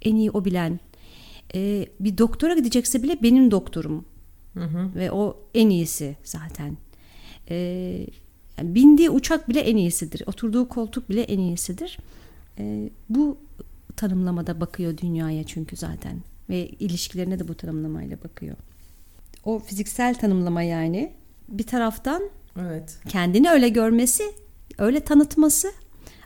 en 0.03 0.17
iyi 0.17 0.31
o 0.31 0.45
bilen, 0.45 0.81
e, 1.55 1.87
bir 2.01 2.19
doktora 2.19 2.55
gidecekse 2.55 3.03
bile 3.03 3.23
benim 3.23 3.51
doktorum 3.51 4.05
Hı 4.55 4.65
hı. 4.65 4.91
Ve 4.95 5.13
o 5.13 5.37
en 5.55 5.71
iyisi 5.71 6.17
zaten. 6.25 6.77
Ee, 7.51 8.07
yani 8.59 8.75
bindiği 8.75 9.11
uçak 9.11 9.49
bile 9.49 9.61
en 9.61 9.77
iyisidir. 9.77 10.23
Oturduğu 10.27 10.69
koltuk 10.69 11.09
bile 11.09 11.23
en 11.23 11.39
iyisidir. 11.39 11.99
Ee, 12.59 12.91
bu 13.09 13.39
tanımlamada 13.97 14.61
bakıyor 14.61 14.99
dünyaya 14.99 15.45
çünkü 15.45 15.77
zaten. 15.77 16.17
Ve 16.51 16.69
ilişkilerine 16.69 17.39
de 17.39 17.49
bu 17.49 17.55
tanımlamayla 17.55 18.17
bakıyor. 18.25 18.57
O 19.45 19.59
fiziksel 19.59 20.15
tanımlama 20.15 20.63
yani 20.63 21.13
bir 21.49 21.67
taraftan 21.67 22.23
evet. 22.61 22.99
kendini 23.09 23.51
öyle 23.51 23.69
görmesi, 23.69 24.25
öyle 24.79 25.01
tanıtması 25.01 25.73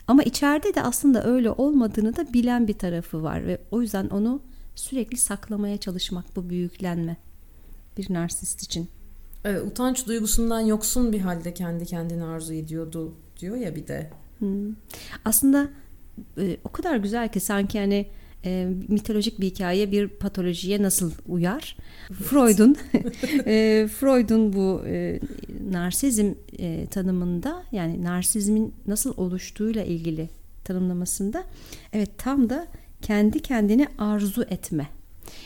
ama 0.07 0.23
içeride 0.23 0.75
de 0.75 0.81
aslında 0.81 1.23
öyle 1.23 1.51
olmadığını 1.51 2.15
da 2.15 2.33
bilen 2.33 2.67
bir 2.67 2.73
tarafı 2.73 3.23
var 3.23 3.45
ve 3.45 3.61
o 3.71 3.81
yüzden 3.81 4.09
onu 4.09 4.41
sürekli 4.75 5.17
saklamaya 5.17 5.77
çalışmak 5.77 6.35
bu 6.35 6.49
büyüklenme 6.49 7.17
bir 7.97 8.13
narsist 8.13 8.63
için. 8.63 8.89
Evet, 9.45 9.63
utanç 9.67 10.07
duygusundan 10.07 10.59
yoksun 10.59 11.13
bir 11.13 11.19
halde 11.19 11.53
kendi 11.53 11.85
kendini 11.85 12.23
arzu 12.23 12.53
ediyordu 12.53 13.13
diyor 13.39 13.55
ya 13.55 13.75
bir 13.75 13.87
de. 13.87 14.09
Hmm. 14.39 14.75
Aslında 15.25 15.69
e, 16.37 16.57
o 16.63 16.69
kadar 16.69 16.95
güzel 16.95 17.31
ki 17.31 17.39
sanki 17.39 17.79
hani 17.79 18.07
e, 18.45 18.67
mitolojik 18.87 19.39
bir 19.39 19.45
hikaye 19.45 19.91
bir 19.91 20.07
patolojiye 20.07 20.81
nasıl 20.81 21.11
uyar? 21.27 21.77
Freud'un 22.13 22.75
e, 23.45 23.87
Freud'un 23.99 24.53
bu 24.53 24.81
e, 24.85 25.19
narsizm 25.71 26.33
e, 26.59 26.87
tanımında 26.91 27.63
yani 27.71 28.03
narsizmin 28.03 28.73
nasıl 28.87 29.13
oluştuğuyla 29.17 29.83
ilgili 29.83 30.29
tanımlamasında 30.63 31.43
evet 31.93 32.09
tam 32.17 32.49
da 32.49 32.67
kendi 33.01 33.39
kendini 33.39 33.87
arzu 33.97 34.43
etme. 34.43 34.89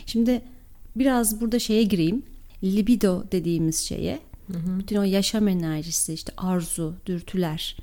Şimdi 0.05 0.41
biraz 0.95 1.41
burada 1.41 1.59
şeye 1.59 1.83
gireyim 1.83 2.23
libido 2.63 3.23
dediğimiz 3.31 3.79
şeye 3.79 4.19
hı 4.47 4.57
hı. 4.57 4.79
bütün 4.79 4.95
o 4.95 5.03
yaşam 5.03 5.47
enerjisi 5.47 6.13
işte 6.13 6.33
arzu, 6.37 6.95
dürtüler 7.05 7.77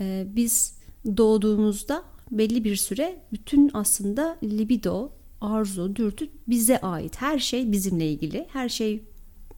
ee, 0.00 0.26
biz 0.36 0.74
doğduğumuzda 1.16 2.02
belli 2.38 2.64
bir 2.64 2.76
süre 2.76 3.16
bütün 3.32 3.70
aslında 3.74 4.38
libido, 4.42 5.12
arzu, 5.40 5.96
dürtü 5.96 6.28
bize 6.48 6.78
ait. 6.80 7.22
Her 7.22 7.38
şey 7.38 7.72
bizimle 7.72 8.10
ilgili. 8.10 8.46
Her 8.52 8.68
şey 8.68 9.02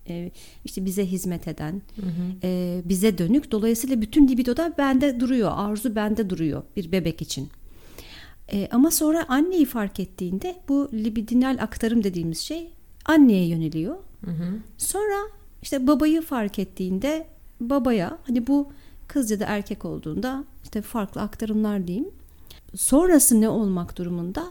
e, 0.09 0.31
işte 0.65 0.85
bize 0.85 1.07
hizmet 1.07 1.49
eden, 1.49 1.83
hı 1.97 2.07
hı. 2.07 2.33
E, 2.43 2.81
bize 2.85 3.19
dönük. 3.19 3.51
Dolayısıyla 3.51 4.01
bütün 4.01 4.29
libido 4.29 4.57
da 4.57 4.75
bende 4.79 5.21
duruyor. 5.21 5.51
Arzu 5.55 5.95
bende 5.95 6.31
duruyor 6.31 6.63
bir 6.77 6.93
bebek 6.93 7.23
için. 7.23 7.49
E, 8.53 8.69
ama 8.73 8.91
sonra 8.91 9.25
anneyi 9.29 9.65
fark 9.65 10.01
ettiğinde 10.01 10.57
bu 10.69 10.91
libidinal 10.93 11.59
aktarım 11.61 12.05
dediğimiz 12.05 12.39
şey 12.39 12.71
anneye 13.05 13.47
yöneliyor. 13.47 13.97
Hı 14.25 14.31
hı. 14.31 14.59
Sonra 14.79 15.17
işte 15.63 15.87
babayı 15.87 16.23
fark 16.23 16.59
ettiğinde 16.59 17.27
babaya 17.61 18.19
hani 18.27 18.47
bu 18.47 18.73
kız 19.09 19.31
ya 19.31 19.41
da 19.41 19.45
erkek 19.45 19.85
olduğunda 19.85 20.45
işte 20.65 20.83
farklı 20.83 21.21
aktarımlar 21.21 21.87
diyeyim. 21.87 22.09
Sonrası 22.77 23.41
ne 23.41 23.49
olmak 23.49 23.99
durumunda? 23.99 24.45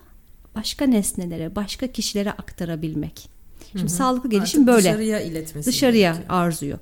Başka 0.56 0.86
nesnelere, 0.86 1.56
başka 1.56 1.88
kişilere 1.88 2.32
aktarabilmek. 2.32 3.30
Şimdi 3.72 3.84
hı 3.84 3.88
hı. 3.88 3.92
sağlıklı 3.92 4.30
gelişim 4.30 4.62
Artık 4.62 4.74
böyle. 4.74 4.90
Dışarıya 4.90 5.20
iletmesi. 5.22 5.68
Dışarıya 5.70 6.12
gerekiyor. 6.12 6.40
arzuyor. 6.40 6.80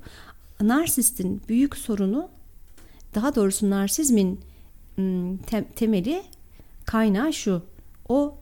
Narsistin 0.61 1.41
büyük 1.49 1.77
sorunu 1.77 2.29
daha 3.15 3.35
doğrusu 3.35 3.69
narsizmin 3.69 4.39
temeli 5.75 6.23
kaynağı 6.85 7.33
şu. 7.33 7.61
O 8.09 8.37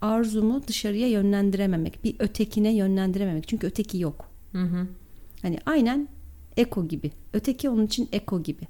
arzumu 0.00 0.66
dışarıya 0.68 1.08
yönlendirememek, 1.08 2.04
bir 2.04 2.16
ötekine 2.18 2.74
yönlendirememek. 2.74 3.48
Çünkü 3.48 3.66
öteki 3.66 3.98
yok. 3.98 4.28
Hı 4.52 4.62
hı. 4.62 4.86
Hani 5.42 5.58
aynen 5.66 6.08
eko 6.56 6.88
gibi. 6.88 7.12
Öteki 7.32 7.70
onun 7.70 7.86
için 7.86 8.08
eko 8.12 8.42
gibi. 8.42 8.68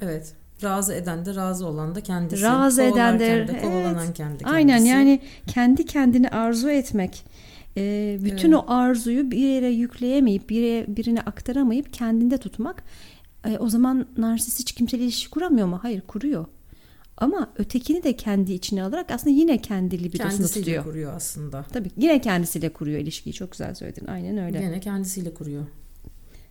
Evet. 0.00 0.34
Razı 0.62 0.94
eden 0.94 1.26
de 1.26 1.34
razı 1.34 1.66
olan 1.66 1.94
da 1.94 2.00
kendisi. 2.00 2.42
Razı 2.42 2.82
eden 2.82 3.20
de, 3.20 3.48
de 3.48 3.60
kovalanan 3.62 4.04
evet. 4.04 4.16
kendi 4.16 4.16
kendisi. 4.16 4.46
Aynen 4.46 4.78
yani 4.78 5.20
kendi 5.46 5.86
kendini 5.86 6.28
arzu 6.28 6.70
etmek. 6.70 7.24
E, 7.76 8.18
bütün 8.20 8.52
evet. 8.52 8.64
o 8.68 8.72
arzuyu 8.72 9.30
bir 9.30 9.38
yere 9.38 9.68
yükleyemeyip 9.68 10.50
bir 10.50 10.60
yere, 10.60 10.96
birine 10.96 11.20
aktaramayıp 11.20 11.92
kendinde 11.92 12.38
tutmak. 12.38 12.82
E, 13.44 13.58
o 13.58 13.68
zaman 13.68 14.06
narsist 14.16 14.60
hiç 14.60 14.72
kimseyle 14.72 15.04
ilişki 15.04 15.30
kuramıyor 15.30 15.66
mu? 15.66 15.78
Hayır 15.82 16.00
kuruyor. 16.00 16.44
Ama 17.16 17.50
ötekini 17.56 18.02
de 18.02 18.16
kendi 18.16 18.52
içine 18.52 18.82
alarak 18.82 19.10
aslında 19.10 19.36
yine 19.36 19.58
kendi 19.58 20.04
libidosunu 20.04 20.30
kendisiyle 20.30 20.64
tutuyor. 20.64 20.84
kuruyor 20.84 21.14
aslında. 21.14 21.62
Tabii 21.72 21.90
yine 21.96 22.20
kendisiyle 22.20 22.68
kuruyor 22.68 22.98
ilişkiyi. 22.98 23.32
Çok 23.32 23.52
güzel 23.52 23.74
söyledin. 23.74 24.06
Aynen 24.06 24.38
öyle. 24.38 24.62
Yine 24.62 24.80
kendisiyle 24.80 25.34
kuruyor. 25.34 25.64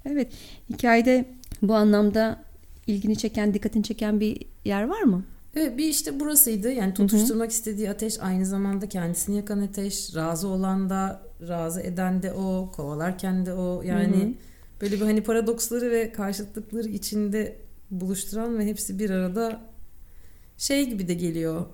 Evet. 0.06 0.32
Hikayede 0.70 1.26
bu 1.62 1.76
anlamda 1.76 2.44
ilgini 2.90 3.16
çeken, 3.16 3.54
dikkatini 3.54 3.84
çeken 3.84 4.20
bir 4.20 4.46
yer 4.66 4.84
var 4.84 5.02
mı? 5.02 5.24
Evet 5.56 5.78
bir 5.78 5.88
işte 5.88 6.20
burasıydı. 6.20 6.72
Yani 6.72 6.94
tutuşturmak 6.94 7.48
Hı-hı. 7.48 7.58
istediği 7.58 7.90
ateş 7.90 8.20
aynı 8.20 8.46
zamanda 8.46 8.90
kendisini 8.90 9.36
yakan 9.36 9.62
ateş. 9.62 10.16
Razı 10.16 10.48
olan 10.48 10.90
da, 10.90 11.22
razı 11.48 11.82
eden 11.82 12.24
de 12.24 12.34
o, 12.34 12.72
kovalarken 12.76 13.46
de 13.46 13.54
o. 13.54 13.82
Yani 13.84 14.18
Hı-hı. 14.18 14.34
böyle 14.82 14.96
bir 14.96 15.02
hani 15.02 15.24
paradoksları 15.24 15.92
ve 15.92 16.12
karşıtlıkları 16.12 16.90
içinde 16.90 17.56
buluşturan 17.92 18.60
ve 18.60 18.66
hepsi 18.66 19.00
bir 19.00 19.10
arada 19.10 19.62
şey 20.58 20.90
gibi 20.90 21.08
de 21.08 21.14
geliyor. 21.14 21.66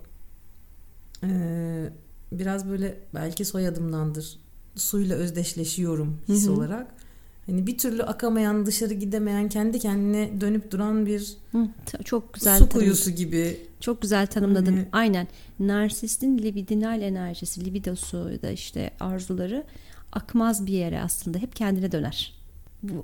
Ee, 1.23 1.89
biraz 2.31 2.69
böyle 2.69 2.97
belki 3.13 3.45
soyadımdandır. 3.45 4.39
suyla 4.75 5.15
özdeşleşiyorum 5.15 6.21
his 6.27 6.47
olarak. 6.47 7.04
Hani 7.45 7.67
bir 7.67 7.77
türlü 7.77 8.03
akamayan, 8.03 8.65
dışarı 8.65 8.93
gidemeyen, 8.93 9.49
kendi 9.49 9.79
kendine 9.79 10.41
dönüp 10.41 10.71
duran 10.71 11.05
bir 11.05 11.33
Hı, 11.51 11.67
çok 12.03 12.33
güzel 12.33 12.59
su 12.59 12.69
kuyusu 12.69 13.11
gibi. 13.11 13.57
Çok 13.79 14.01
güzel 14.01 14.27
tanımladın. 14.27 14.71
Hani- 14.73 14.85
Aynen. 14.91 15.27
Narsistin 15.59 16.37
libidinal 16.37 17.01
enerjisi, 17.01 17.65
libidosu 17.65 18.31
da 18.41 18.49
işte 18.51 18.91
arzuları 18.99 19.63
akmaz 20.11 20.65
bir 20.65 20.73
yere 20.73 21.01
aslında. 21.01 21.37
Hep 21.37 21.55
kendine 21.55 21.91
döner. 21.91 22.35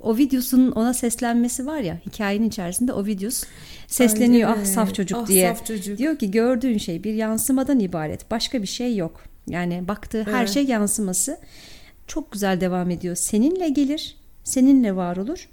Ovidius'un 0.00 0.70
ona 0.70 0.94
seslenmesi 0.94 1.66
var 1.66 1.78
ya 1.80 1.98
hikayenin 2.06 2.48
içerisinde 2.48 2.92
Ovidius 2.92 3.44
sesleniyor 3.86 4.50
Bence 4.50 4.60
ah 4.70 4.74
saf 4.74 4.94
çocuk 4.94 5.18
Ah, 5.22 5.26
diye. 5.26 5.48
saf 5.48 5.66
çocuk. 5.66 5.98
Diyor 5.98 6.18
ki 6.18 6.30
gördüğün 6.30 6.78
şey 6.78 7.04
bir 7.04 7.14
yansımadan 7.14 7.80
ibaret. 7.80 8.30
Başka 8.30 8.62
bir 8.62 8.66
şey 8.66 8.96
yok. 8.96 9.20
Yani 9.48 9.88
baktığı 9.88 10.22
her 10.24 10.38
Evet. 10.40 10.50
şey 10.50 10.64
yansıması. 10.64 11.38
Çok 12.06 12.32
güzel 12.32 12.60
devam 12.60 12.90
ediyor. 12.90 13.16
Seninle 13.16 13.68
gelir, 13.68 14.16
seninle 14.44 14.96
var 14.96 15.16
olur 15.16 15.48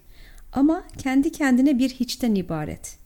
ama 0.53 0.83
kendi 0.97 1.31
kendine 1.31 1.79
bir 1.79 1.89
hiçten 1.89 2.35
ibaret. 2.35 2.97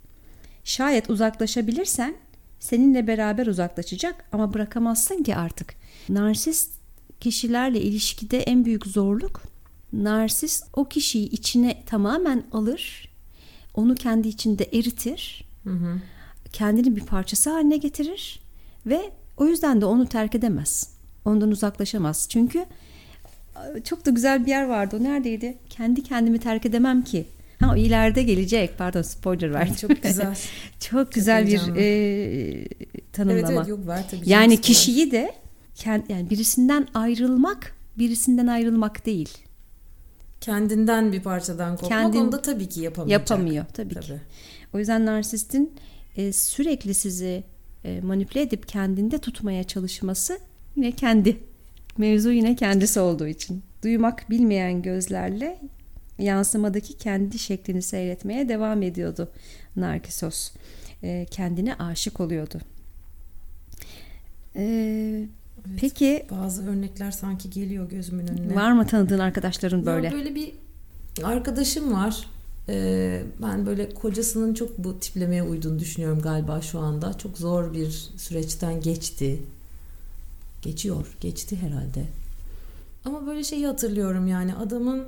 Şayet 0.63 1.10
uzaklaşabilirsen 1.10 2.16
seninle 2.60 3.08
beraber 3.08 3.48
uzaklaşacak 3.48 4.25
ama 4.32 4.54
bırakamazsın 4.54 5.24
ki 5.24 5.36
artık. 5.36 5.75
Narsist 6.10 6.72
kişilerle 7.20 7.82
ilişkide 7.82 8.40
en 8.40 8.66
büyük 8.66 8.86
zorluk 8.86 9.54
narsist 9.94 10.66
o 10.74 10.86
kişiyi 10.86 11.30
içine 11.30 11.84
tamamen 11.86 12.44
alır, 12.52 13.10
onu 13.74 13.96
kendi 13.96 14.28
içinde 14.28 14.63
eritir, 14.63 15.46
Hı 15.63 15.70
hı. 15.70 16.02
kendini 16.54 16.96
bir 16.96 17.02
parçası 17.06 17.50
haline 17.50 17.78
getirir 17.78 18.40
ve 18.86 19.12
o 19.38 19.46
yüzden 19.46 19.82
de 19.82 19.86
onu 19.86 20.08
terk 20.08 20.36
edemez. 20.36 20.94
Ondan 21.25 21.52
uzaklaşamaz. 21.52 22.28
Çünkü 22.30 22.66
çok 23.83 24.05
da 24.05 24.10
güzel 24.10 24.45
bir 24.45 24.50
yer 24.50 24.63
vardı. 24.67 24.98
O 25.01 25.03
neredeydi? 25.03 25.57
Kendi 25.69 26.03
kendimi 26.03 26.39
terk 26.39 26.65
edemem 26.65 27.01
ki. 27.03 27.25
Ha 27.60 27.72
o 27.74 27.75
ileride 27.75 28.24
gelecek. 28.24 28.77
Pardon 28.77 29.01
spoiler 29.01 29.53
verdim. 29.53 29.75
Çok 29.75 30.03
güzel. 30.03 30.38
çok 30.79 31.12
güzel 31.12 31.43
bir 31.48 31.48
heyecanlı. 31.48 31.79
e, 31.79 32.67
tanımlama. 33.13 33.48
evet 33.48 33.57
evet 33.57 33.67
yok 33.67 33.88
var 33.88 34.03
tabii. 34.12 34.29
yani 34.29 34.62
kişiyi 34.62 35.12
de 35.12 35.31
kend- 35.75 36.12
yani 36.12 36.29
birisinden 36.29 36.88
ayrılmak, 36.93 37.75
birisinden 37.98 38.48
ayrılmak 38.48 39.05
değil. 39.05 39.29
kendinden 40.41 41.12
bir 41.12 41.22
parçadan 41.22 41.75
kopmak 41.75 41.89
Kendin- 41.89 42.19
onu 42.19 42.31
da 42.31 42.41
tabii 42.41 42.69
ki 42.69 42.81
yapamayacak. 42.81 43.29
Yapamıyor 43.29 43.65
tabii, 43.74 43.93
ki. 43.93 44.07
Tabii. 44.07 44.19
O 44.74 44.79
yüzden 44.79 45.05
narsistin 45.05 45.72
e, 46.17 46.33
sürekli 46.33 46.93
sizi 46.93 47.43
e, 47.86 48.01
manipüle 48.01 48.41
edip 48.41 48.67
kendinde 48.67 49.17
tutmaya 49.17 49.63
çalışması 49.63 50.39
yine 50.75 50.91
kendi. 50.91 51.38
Mevzu 51.98 52.32
yine 52.32 52.56
kendisi 52.56 53.00
olduğu 53.00 53.28
için. 53.28 53.64
Duymak 53.84 54.30
bilmeyen 54.30 54.82
gözlerle 54.82 55.60
yansımadaki 56.20 56.98
kendi 56.98 57.40
şeklini 57.40 57.82
seyretmeye 57.82 58.50
devam 58.50 58.82
ediyordu 58.82 59.30
Narkisos. 59.76 60.52
E, 61.04 61.26
kendine 61.32 61.76
aşık 61.76 62.20
oluyordu. 62.20 62.60
E, 64.56 65.28
Evet. 65.68 65.78
Peki 65.82 66.26
Bazı 66.32 66.70
örnekler 66.70 67.12
sanki 67.12 67.50
geliyor 67.50 67.90
gözümün 67.90 68.27
önüne. 68.27 68.56
var 68.56 68.72
mı 68.72 68.88
tanıdığın 68.88 69.20
arkadaşların 69.20 69.86
böyle? 69.86 70.08
Ya 70.08 70.14
böyle 70.14 70.36
bir 70.36 70.51
arkadaşım 71.24 71.94
var. 71.94 72.27
Ee, 72.70 73.22
ben 73.42 73.66
böyle 73.66 73.94
kocasının 73.94 74.53
çok 74.53 74.77
bu 74.77 75.00
tiplemeye 75.00 75.44
uyduğunu 75.44 75.79
düşünüyorum 75.79 76.22
galiba 76.22 76.62
şu 76.62 76.79
anda. 76.79 77.18
Çok 77.18 77.38
zor 77.38 77.74
bir 77.74 77.90
süreçten 78.18 78.82
geçti. 78.82 79.40
Geçiyor. 80.64 81.18
Geçti 81.22 81.58
herhalde. 81.62 82.06
Ama 83.06 83.28
böyle 83.28 83.44
şeyi 83.44 83.68
hatırlıyorum 83.68 84.28
yani 84.28 84.56
adamın 84.56 85.08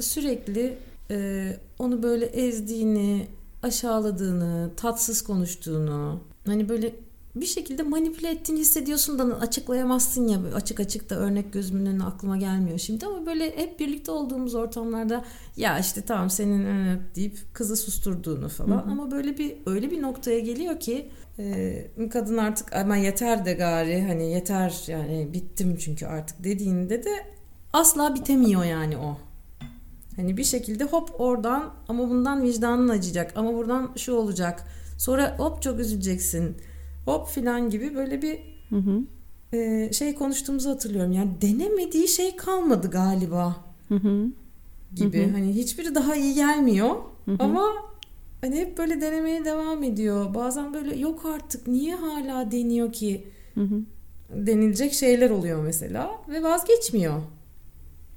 sürekli 0.00 0.78
e, 1.10 1.56
onu 1.78 2.02
böyle 2.02 2.24
ezdiğini, 2.24 3.26
aşağıladığını, 3.62 4.70
tatsız 4.76 5.22
konuştuğunu, 5.22 6.20
hani 6.46 6.68
böyle 6.68 6.94
bir 7.34 7.46
şekilde 7.46 7.82
manipüle 7.82 8.30
ettiğini 8.30 8.60
hissediyorsun 8.60 9.18
da 9.18 9.24
açıklayamazsın 9.24 10.28
ya 10.28 10.38
açık 10.54 10.80
açık 10.80 11.10
da 11.10 11.14
örnek 11.14 11.52
gözümün 11.52 11.86
önüne 11.86 12.04
aklıma 12.04 12.36
gelmiyor 12.36 12.78
şimdi 12.78 13.06
ama 13.06 13.26
böyle 13.26 13.56
hep 13.56 13.80
birlikte 13.80 14.10
olduğumuz 14.10 14.54
ortamlarda 14.54 15.24
ya 15.56 15.78
işte 15.78 16.02
tamam 16.02 16.30
senin 16.30 16.66
ee, 16.66 16.98
deyip 17.14 17.38
kızı 17.52 17.76
susturduğunu 17.76 18.48
falan 18.48 18.88
ama 18.90 19.10
böyle 19.10 19.38
bir 19.38 19.56
öyle 19.66 19.90
bir 19.90 20.02
noktaya 20.02 20.40
geliyor 20.40 20.80
ki 20.80 21.10
e, 21.38 22.08
kadın 22.12 22.36
artık 22.36 22.72
ama 22.72 22.96
yeter 22.96 23.44
de 23.44 23.52
gari 23.52 24.02
hani 24.02 24.32
yeter 24.32 24.84
yani 24.86 25.28
bittim 25.32 25.76
çünkü 25.76 26.06
artık 26.06 26.44
dediğinde 26.44 27.04
de 27.04 27.12
asla 27.72 28.14
bitemiyor 28.14 28.64
yani 28.64 28.96
o. 28.96 29.18
Hani 30.16 30.36
bir 30.36 30.44
şekilde 30.44 30.84
hop 30.84 31.20
oradan 31.20 31.74
ama 31.88 32.10
bundan 32.10 32.42
vicdanın 32.42 32.88
acıyacak 32.88 33.32
ama 33.36 33.54
buradan 33.54 33.92
şu 33.96 34.14
olacak. 34.14 34.64
Sonra 34.98 35.38
hop 35.38 35.62
çok 35.62 35.80
üzüleceksin. 35.80 36.56
Hop 37.10 37.28
filan 37.28 37.70
gibi 37.70 37.94
böyle 37.94 38.22
bir 38.22 38.38
Hı 38.70 38.76
hı. 38.76 39.02
e, 39.56 39.92
şey 39.92 40.14
konuştuğumuzu 40.14 40.70
hatırlıyorum. 40.70 41.12
Yani 41.12 41.30
denemediği 41.42 42.08
şey 42.08 42.36
kalmadı 42.36 42.90
galiba 42.90 43.56
Hı 43.88 43.94
hı. 43.94 44.26
gibi. 44.94 45.22
Hı 45.22 45.28
hı. 45.28 45.32
Hani 45.32 45.54
hiçbiri 45.54 45.94
daha 45.94 46.16
iyi 46.16 46.34
gelmiyor 46.34 46.96
Hı 47.24 47.30
hı. 47.30 47.36
ama 47.38 47.66
hani 48.40 48.56
hep 48.56 48.78
böyle 48.78 49.00
denemeye 49.00 49.44
devam 49.44 49.82
ediyor. 49.82 50.34
Bazen 50.34 50.74
böyle 50.74 50.96
yok 50.96 51.26
artık 51.26 51.66
niye 51.66 51.94
hala 51.94 52.50
deniyor 52.50 52.92
ki 52.92 53.26
Hı 53.54 53.60
hı. 53.60 53.80
denilecek 54.46 54.92
şeyler 54.92 55.30
oluyor 55.30 55.62
mesela 55.64 56.10
ve 56.28 56.42
vazgeçmiyor. 56.42 57.20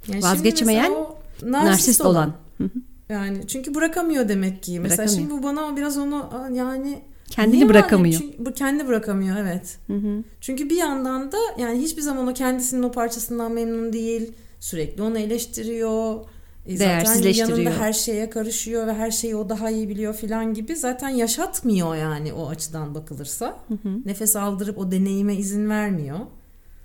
Yani 0.07 0.23
Vazgeçmeyen, 0.23 0.91
o 0.91 1.15
Narsist 1.43 2.01
olan. 2.01 2.33
Hı 2.57 2.63
hı. 2.63 2.69
Yani 3.09 3.47
çünkü 3.47 3.75
bırakamıyor 3.75 4.29
demek 4.29 4.63
ki. 4.63 4.79
Mesela 4.79 5.07
şimdi 5.07 5.31
bu 5.31 5.43
bana 5.43 5.77
biraz 5.77 5.97
onu 5.97 6.29
yani 6.53 7.01
Kendini 7.33 7.55
niye 7.55 7.69
bırakamıyor. 7.69 8.21
Yani? 8.21 8.31
Çünkü 8.31 8.45
bu 8.45 8.53
kendi 8.53 8.87
bırakamıyor 8.87 9.37
evet. 9.37 9.77
Hı 9.87 9.93
hı. 9.93 10.23
Çünkü 10.41 10.69
bir 10.69 10.75
yandan 10.77 11.31
da 11.31 11.37
yani 11.57 11.81
hiçbir 11.81 12.01
zaman 12.01 12.27
o 12.27 12.33
kendisinin 12.33 12.83
o 12.83 12.91
parçasından 12.91 13.51
memnun 13.51 13.93
değil. 13.93 14.31
Sürekli 14.59 15.01
onu 15.01 15.17
eleştiriyor. 15.19 16.25
E, 16.65 16.77
Zaten 16.77 17.33
yanında 17.33 17.79
her 17.79 17.93
şeye 17.93 18.29
karışıyor 18.29 18.87
ve 18.87 18.93
her 18.93 19.11
şeyi 19.11 19.35
o 19.35 19.49
daha 19.49 19.69
iyi 19.69 19.89
biliyor 19.89 20.13
filan 20.13 20.53
gibi. 20.53 20.75
Zaten 20.75 21.09
yaşatmıyor 21.09 21.95
yani 21.95 22.33
o 22.33 22.49
açıdan 22.49 22.95
bakılırsa. 22.95 23.57
Hı 23.67 23.73
hı. 23.73 23.99
Nefes 24.05 24.35
aldırıp 24.35 24.77
o 24.77 24.91
deneyime 24.91 25.35
izin 25.35 25.69
vermiyor. 25.69 26.19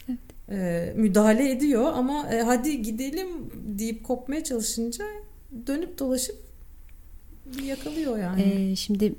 Evet. 0.08 0.18
E, 0.50 0.92
müdahale 0.96 1.50
ediyor 1.50 1.92
ama 1.94 2.28
e, 2.32 2.42
hadi 2.42 2.82
gidelim 2.82 3.28
deyip 3.78 4.04
kopmaya 4.04 4.44
çalışınca 4.44 5.04
dönüp 5.66 5.98
dolaşıp 5.98 6.36
yakalıyor 7.64 8.18
yani. 8.18 8.42
Ee, 8.42 8.76
şimdi 8.76 9.14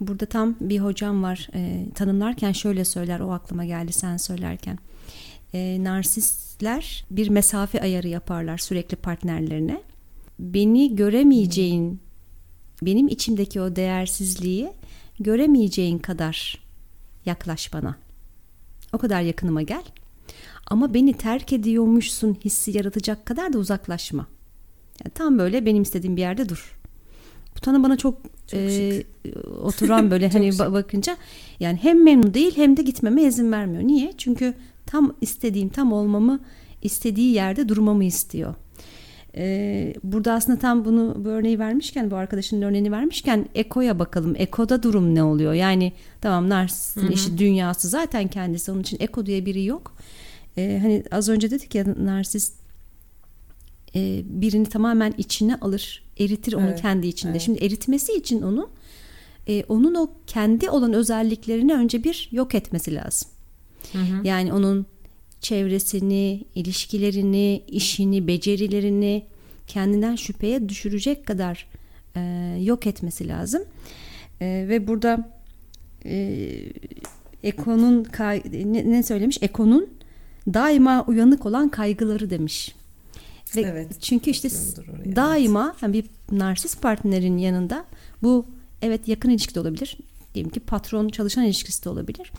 burada 0.00 0.26
tam 0.26 0.56
bir 0.60 0.78
hocam 0.78 1.22
var 1.22 1.48
Ee, 1.54 1.86
tanımlarken 1.94 2.52
şöyle 2.52 2.84
söyler 2.84 3.20
o 3.20 3.32
aklıma 3.32 3.64
geldi 3.64 3.92
sen 3.92 4.16
söylerken. 4.16 4.78
Ee, 5.54 5.78
narsistler 5.80 7.04
bir 7.10 7.28
mesafe 7.28 7.80
ayarı 7.80 8.08
yaparlar 8.08 8.58
sürekli 8.58 8.96
partnerlerine. 8.96 9.82
Beni 10.38 10.96
göremeyeceğin 10.96 12.00
benim 12.82 13.08
içimdeki 13.08 13.60
o 13.60 13.76
değersizliği 13.76 14.72
göremeyeceğin 15.20 15.98
kadar 15.98 16.58
yaklaş 17.26 17.72
bana. 17.72 17.96
O 18.92 18.98
kadar 18.98 19.20
yakınıma 19.20 19.62
gel. 19.62 19.84
Ama 20.66 20.94
beni 20.94 21.12
terk 21.12 21.52
ediyormuşsun 21.52 22.38
hissi 22.44 22.76
yaratacak 22.76 23.26
kadar 23.26 23.52
da 23.52 23.58
uzaklaşma. 23.58 24.26
Yani 25.04 25.14
tam 25.14 25.38
böyle 25.38 25.66
benim 25.66 25.82
istediğim 25.82 26.16
bir 26.16 26.20
yerde 26.20 26.48
dur 26.48 26.77
bu 27.58 27.60
tanım 27.60 27.82
bana 27.82 27.96
çok, 27.96 28.18
Çok 28.46 28.60
e, 28.60 29.04
oturan 29.62 30.10
böyle 30.10 30.28
hani 30.32 30.52
şık. 30.52 30.60
ba- 30.60 30.72
bakınca 30.72 31.16
yani 31.60 31.78
hem 31.82 32.04
memnun 32.04 32.34
değil 32.34 32.56
hem 32.56 32.76
de 32.76 32.82
gitmeme 32.82 33.22
izin 33.22 33.52
vermiyor. 33.52 33.82
Niye? 33.82 34.12
Çünkü 34.18 34.54
tam 34.86 35.14
istediğim, 35.20 35.68
tam 35.68 35.92
olmamı 35.92 36.40
istediği 36.82 37.32
yerde 37.34 37.68
durmamı 37.68 38.04
istiyor. 38.04 38.54
Ee, 39.36 39.94
burada 40.02 40.32
aslında 40.32 40.58
tam 40.58 40.84
bunu 40.84 41.16
bu 41.24 41.28
örneği 41.28 41.58
vermişken 41.58 42.10
bu 42.10 42.16
arkadaşının 42.16 42.62
örneğini 42.62 42.92
vermişken 42.92 43.46
Eko'ya 43.54 43.98
bakalım. 43.98 44.34
Eko'da 44.36 44.82
durum 44.82 45.14
ne 45.14 45.22
oluyor? 45.22 45.52
Yani 45.52 45.92
tamam 46.20 46.48
narsistin 46.48 47.08
işi 47.10 47.38
dünyası 47.38 47.88
zaten 47.88 48.28
kendisi 48.28 48.70
onun 48.72 48.80
için 48.80 48.96
Eko 49.00 49.26
diye 49.26 49.46
biri 49.46 49.64
yok. 49.64 49.94
Ee, 50.56 50.78
hani 50.82 51.02
az 51.10 51.28
önce 51.28 51.50
dedik 51.50 51.74
ya 51.74 51.84
narsist 52.04 52.54
e, 53.94 54.22
birini 54.24 54.66
tamamen 54.66 55.14
içine 55.18 55.56
alır, 55.56 56.02
eritir 56.20 56.52
onu 56.52 56.66
Evet, 56.68 56.82
kendi 56.82 57.06
içinde. 57.06 57.32
evet. 57.32 57.42
Şimdi 57.42 57.64
eritmesi 57.64 58.12
için 58.12 58.42
onu 58.42 58.70
e, 59.48 59.64
onun 59.68 59.94
o 59.94 60.10
kendi 60.26 60.70
olan 60.70 60.92
özelliklerini 60.92 61.74
önce 61.74 62.04
bir 62.04 62.28
yok 62.32 62.54
etmesi 62.54 62.94
lazım. 62.94 63.28
Hı 63.92 63.98
hı. 63.98 64.26
Yani 64.26 64.52
onun 64.52 64.86
çevresini, 65.40 66.44
ilişkilerini, 66.54 67.62
işini, 67.68 68.26
becerilerini 68.26 69.24
kendinden 69.66 70.16
şüpheye 70.16 70.68
düşürecek 70.68 71.26
kadar 71.26 71.66
e, 72.16 72.20
yok 72.60 72.86
etmesi 72.86 73.28
lazım. 73.28 73.62
E, 74.40 74.66
ve 74.68 74.86
burada 74.86 75.30
e, 76.04 76.48
Eko'nun 77.42 78.06
ne, 78.52 78.90
ne 78.90 79.02
söylemiş? 79.02 79.38
Eko'nun 79.42 79.88
daima 80.54 81.04
uyanık 81.06 81.46
olan 81.46 81.68
kaygıları 81.68 82.30
demiş. 82.30 82.74
Ve 83.56 83.60
Evet, 83.60 83.88
çünkü 84.00 84.30
işte 84.30 84.48
oraya, 84.78 85.16
daima 85.16 85.76
yani 85.82 85.92
bir 85.92 86.04
narsist 86.32 86.82
partnerin 86.82 87.38
yanında 87.38 87.84
bu 88.22 88.46
evet 88.82 89.08
yakın 89.08 89.30
ilişki 89.30 89.54
de 89.54 89.60
olabilir. 89.60 89.98
Diyelim 90.34 90.50
ki 90.50 90.60
patron 90.60 91.08
çalışan 91.08 91.44
ilişkisi 91.44 91.84
de 91.84 91.88
olabilir. 91.88 92.32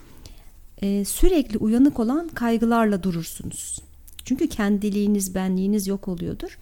Ee, 0.81 1.05
sürekli 1.05 1.57
uyanık 1.57 1.99
olan 1.99 2.27
kaygılarla 2.27 3.03
durursunuz. 3.03 3.79
Çünkü 4.25 4.47
kendiliğiniz, 4.47 5.35
benliğiniz 5.35 5.87
yok 5.87 6.07
oluyordur. 6.07 6.57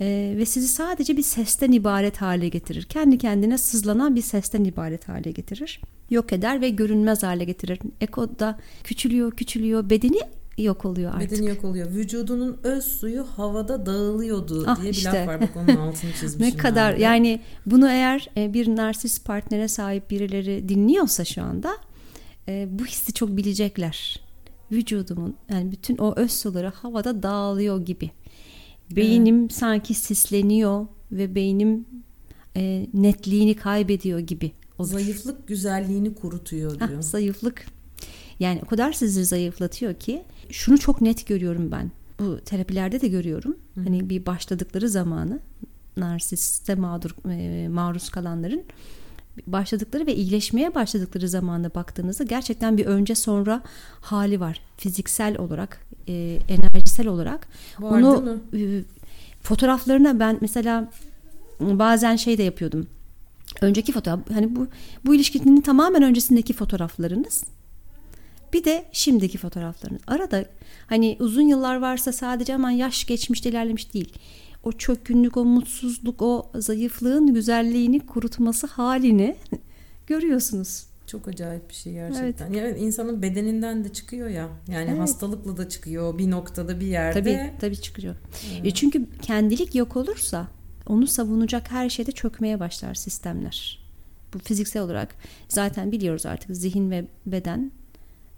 Ee, 0.00 0.34
ve 0.36 0.46
sizi 0.46 0.68
sadece 0.68 1.16
bir 1.16 1.22
sesten 1.22 1.72
ibaret 1.72 2.16
hale 2.16 2.48
getirir. 2.48 2.82
Kendi 2.82 3.18
kendine 3.18 3.58
sızlanan 3.58 4.16
bir 4.16 4.22
sesten 4.22 4.64
ibaret 4.64 5.08
hale 5.08 5.30
getirir. 5.30 5.80
Yok 6.10 6.32
eder 6.32 6.60
ve 6.60 6.68
görünmez 6.68 7.22
hale 7.22 7.44
getirir. 7.44 7.78
Eko 8.00 8.38
da 8.38 8.58
küçülüyor, 8.84 9.32
küçülüyor, 9.32 9.90
bedeni 9.90 10.20
yok 10.58 10.84
oluyor 10.84 11.14
artık. 11.14 11.30
Bedeni 11.32 11.48
yok 11.48 11.64
oluyor. 11.64 11.90
Vücudunun 11.90 12.58
öz 12.62 12.84
suyu 12.84 13.24
havada 13.36 13.86
dağılıyordu 13.86 14.64
Ah, 14.66 14.80
diye 14.82 14.92
bir 14.92 14.96
işte. 14.96 15.10
laf 15.20 15.28
var. 15.28 15.40
Bak 15.40 15.50
onun 15.56 15.76
altını 15.88 16.12
çizmişim. 16.12 16.40
Ne 16.40 16.56
kadar 16.56 16.92
ben 16.92 17.00
de. 17.00 17.04
yani 17.04 17.40
bunu 17.66 17.88
eğer 17.88 18.30
e, 18.36 18.54
bir 18.54 18.76
narsist 18.76 19.24
partnere 19.24 19.68
sahip 19.68 20.10
birileri 20.10 20.68
dinliyorsa 20.68 21.24
şu 21.24 21.42
anda 21.42 21.72
e, 22.48 22.68
bu 22.70 22.84
hissi 22.86 23.12
çok 23.12 23.36
bilecekler. 23.36 24.20
Vücudumun 24.72 25.34
yani 25.50 25.72
bütün 25.72 25.96
o 25.96 26.14
öz 26.16 26.30
suları 26.32 26.68
havada 26.68 27.22
dağılıyor 27.22 27.84
gibi. 27.84 28.10
Beynim 28.96 29.50
sanki 29.50 29.94
sisleniyor 29.94 30.86
ve 31.12 31.34
beynim 31.34 31.86
e, 32.56 32.86
netliğini 32.94 33.54
kaybediyor 33.56 34.18
gibi. 34.18 34.52
olur. 34.78 34.88
Zayıflık 34.88 35.48
güzelliğini 35.48 36.14
kurutuyor 36.14 36.88
diyor. 36.88 37.02
zayıflık. 37.02 37.66
Yani 38.40 38.60
o 38.64 38.66
kadar 38.68 38.92
sizi 38.92 39.24
zayıflatıyor 39.24 39.94
ki 39.94 40.22
şunu 40.50 40.78
çok 40.78 41.00
net 41.00 41.26
görüyorum 41.26 41.70
ben. 41.70 41.90
Bu 42.18 42.40
terapilerde 42.40 43.00
de 43.00 43.08
görüyorum. 43.08 43.56
Hani 43.74 44.10
bir 44.10 44.26
başladıkları 44.26 44.88
zamanı 44.88 45.40
narsiste 45.96 46.74
mağdur 46.74 47.10
e, 47.30 47.68
maruz 47.68 48.08
kalanların 48.08 48.62
başladıkları 49.46 50.06
ve 50.06 50.14
iyileşmeye 50.14 50.74
başladıkları 50.74 51.28
zamanda 51.28 51.74
baktığınızda 51.74 52.24
gerçekten 52.24 52.78
bir 52.78 52.86
önce 52.86 53.14
sonra 53.14 53.62
hali 54.00 54.40
var. 54.40 54.60
Fiziksel 54.76 55.38
olarak, 55.38 55.86
e, 56.08 56.38
enerjisel 56.48 57.06
olarak. 57.06 57.48
Var 57.78 58.00
Onu 58.00 58.38
e, 58.56 58.82
fotoğraflarına 59.42 60.20
ben 60.20 60.38
mesela 60.40 60.90
bazen 61.60 62.16
şey 62.16 62.38
de 62.38 62.42
yapıyordum. 62.42 62.86
Önceki 63.60 63.92
fotoğraf 63.92 64.20
hani 64.32 64.56
bu 64.56 64.66
bu 65.06 65.14
ilişkinin 65.14 65.60
tamamen 65.60 66.02
öncesindeki 66.02 66.52
fotoğraflarınız. 66.52 67.44
Bir 68.52 68.64
de 68.64 68.84
şimdiki 68.92 69.38
fotoğraflarınız. 69.38 70.02
Arada 70.06 70.44
hani 70.86 71.16
uzun 71.20 71.42
yıllar 71.42 71.76
varsa 71.76 72.12
sadece 72.12 72.52
hemen 72.52 72.70
yaş 72.70 73.04
geçmiş 73.04 73.40
ilerlemiş 73.40 73.94
değil. 73.94 74.12
O 74.64 74.72
çökkünlük, 74.72 75.36
o 75.36 75.44
mutsuzluk, 75.44 76.22
o 76.22 76.50
zayıflığın 76.54 77.34
güzelliğini 77.34 78.00
kurutması 78.00 78.66
halini 78.66 79.36
görüyorsunuz. 80.06 80.86
Çok 81.06 81.28
acayip 81.28 81.68
bir 81.68 81.74
şey 81.74 81.92
gerçekten. 81.92 82.52
Yani 82.52 82.78
insanın 82.78 83.22
bedeninden 83.22 83.84
de 83.84 83.92
çıkıyor 83.92 84.28
ya. 84.28 84.48
Yani 84.68 84.90
Evet. 84.90 85.00
hastalıkla 85.00 85.56
da 85.56 85.68
çıkıyor 85.68 86.18
bir 86.18 86.30
noktada 86.30 86.80
bir 86.80 86.86
yerde. 86.86 87.20
Tabii 87.20 87.50
tabii 87.60 87.80
çıkıyor. 87.80 88.14
E 88.64 88.70
çünkü 88.70 89.06
kendilik 89.22 89.74
yok 89.74 89.96
olursa 89.96 90.46
onu 90.86 91.06
savunacak 91.06 91.70
her 91.70 91.88
şeyde 91.90 92.12
çökmeye 92.12 92.60
başlar 92.60 92.94
sistemler. 92.94 93.78
Bu 94.34 94.38
fiziksel 94.38 94.82
olarak 94.82 95.14
zaten 95.48 95.92
biliyoruz 95.92 96.26
artık 96.26 96.56
zihin 96.56 96.90
ve 96.90 97.04
beden 97.26 97.72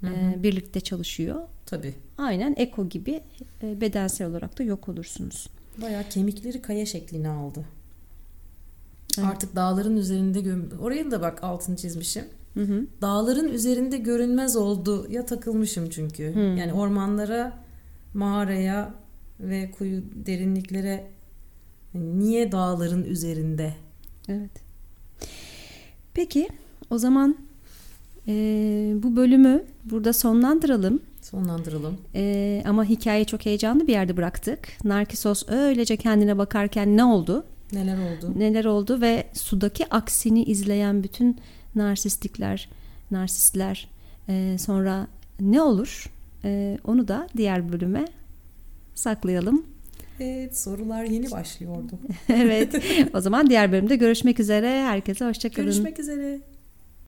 e, 0.04 0.42
birlikte 0.42 0.80
çalışıyor. 0.80 1.42
Tabii. 1.66 1.94
Aynen 2.18 2.54
eko 2.56 2.88
gibi 2.88 3.20
e, 3.62 3.80
bedensel 3.80 4.26
olarak 4.26 4.58
da 4.58 4.62
yok 4.62 4.88
olursunuz. 4.88 5.48
Bayağı 5.82 6.08
kemikleri 6.08 6.62
kaya 6.62 6.86
şeklini 6.86 7.28
aldı. 7.28 7.64
Evet. 9.18 9.28
Artık 9.28 9.56
dağların 9.56 9.96
üzerinde. 9.96 10.42
Oraya 10.76 11.10
da 11.10 11.20
bak 11.20 11.44
altını 11.44 11.76
çizmişim. 11.76 12.24
Hı 12.54 12.60
hı. 12.60 12.86
Dağların 13.00 13.48
üzerinde 13.48 13.98
görünmez 13.98 14.56
oldu 14.56 15.06
ya 15.10 15.26
takılmışım 15.26 15.90
çünkü. 15.90 16.34
Hmm. 16.34 16.56
Yani 16.56 16.72
ormanlara, 16.72 17.58
mağaraya 18.14 18.94
ve 19.40 19.70
kuyu 19.70 20.02
derinliklere 20.26 21.10
yani 21.94 22.18
niye 22.18 22.52
dağların 22.52 23.04
üzerinde? 23.04 23.74
Evet. 24.28 24.50
Peki 26.14 26.48
o 26.90 26.98
zaman 26.98 27.36
e, 28.28 28.32
bu 29.02 29.16
bölümü 29.16 29.64
burada 29.84 30.12
sonlandıralım. 30.12 31.00
Sonlandıralım. 31.22 31.98
E, 32.14 32.62
ama 32.66 32.84
hikayeyi 32.84 33.26
çok 33.26 33.46
heyecanlı 33.46 33.86
bir 33.86 33.92
yerde 33.92 34.16
bıraktık. 34.16 34.68
Narkisos 34.84 35.48
öylece 35.48 35.96
kendine 35.96 36.38
bakarken 36.38 36.96
ne 36.96 37.04
oldu? 37.04 37.44
Neler 37.72 37.96
oldu? 37.96 38.32
Neler 38.36 38.64
oldu 38.64 39.00
ve 39.00 39.26
sudaki 39.32 39.94
aksini 39.94 40.44
izleyen 40.44 41.02
bütün 41.02 41.38
narsistlikler, 41.74 42.68
narsistler 43.10 43.88
e, 44.28 44.56
sonra 44.58 45.06
ne 45.40 45.62
olur? 45.62 46.10
E, 46.44 46.78
onu 46.84 47.08
da 47.08 47.28
diğer 47.36 47.72
bölüme 47.72 48.04
saklayalım. 48.94 49.66
Evet 50.20 50.58
sorular 50.58 51.04
yeni 51.04 51.30
başlıyordu. 51.30 51.98
evet. 52.28 52.74
O 53.14 53.20
zaman 53.20 53.50
diğer 53.50 53.72
bölümde 53.72 53.96
görüşmek 53.96 54.40
üzere. 54.40 54.82
Herkese 54.82 55.24
hoşçakalın. 55.24 55.66
Görüşmek 55.66 55.98
üzere. 55.98 56.40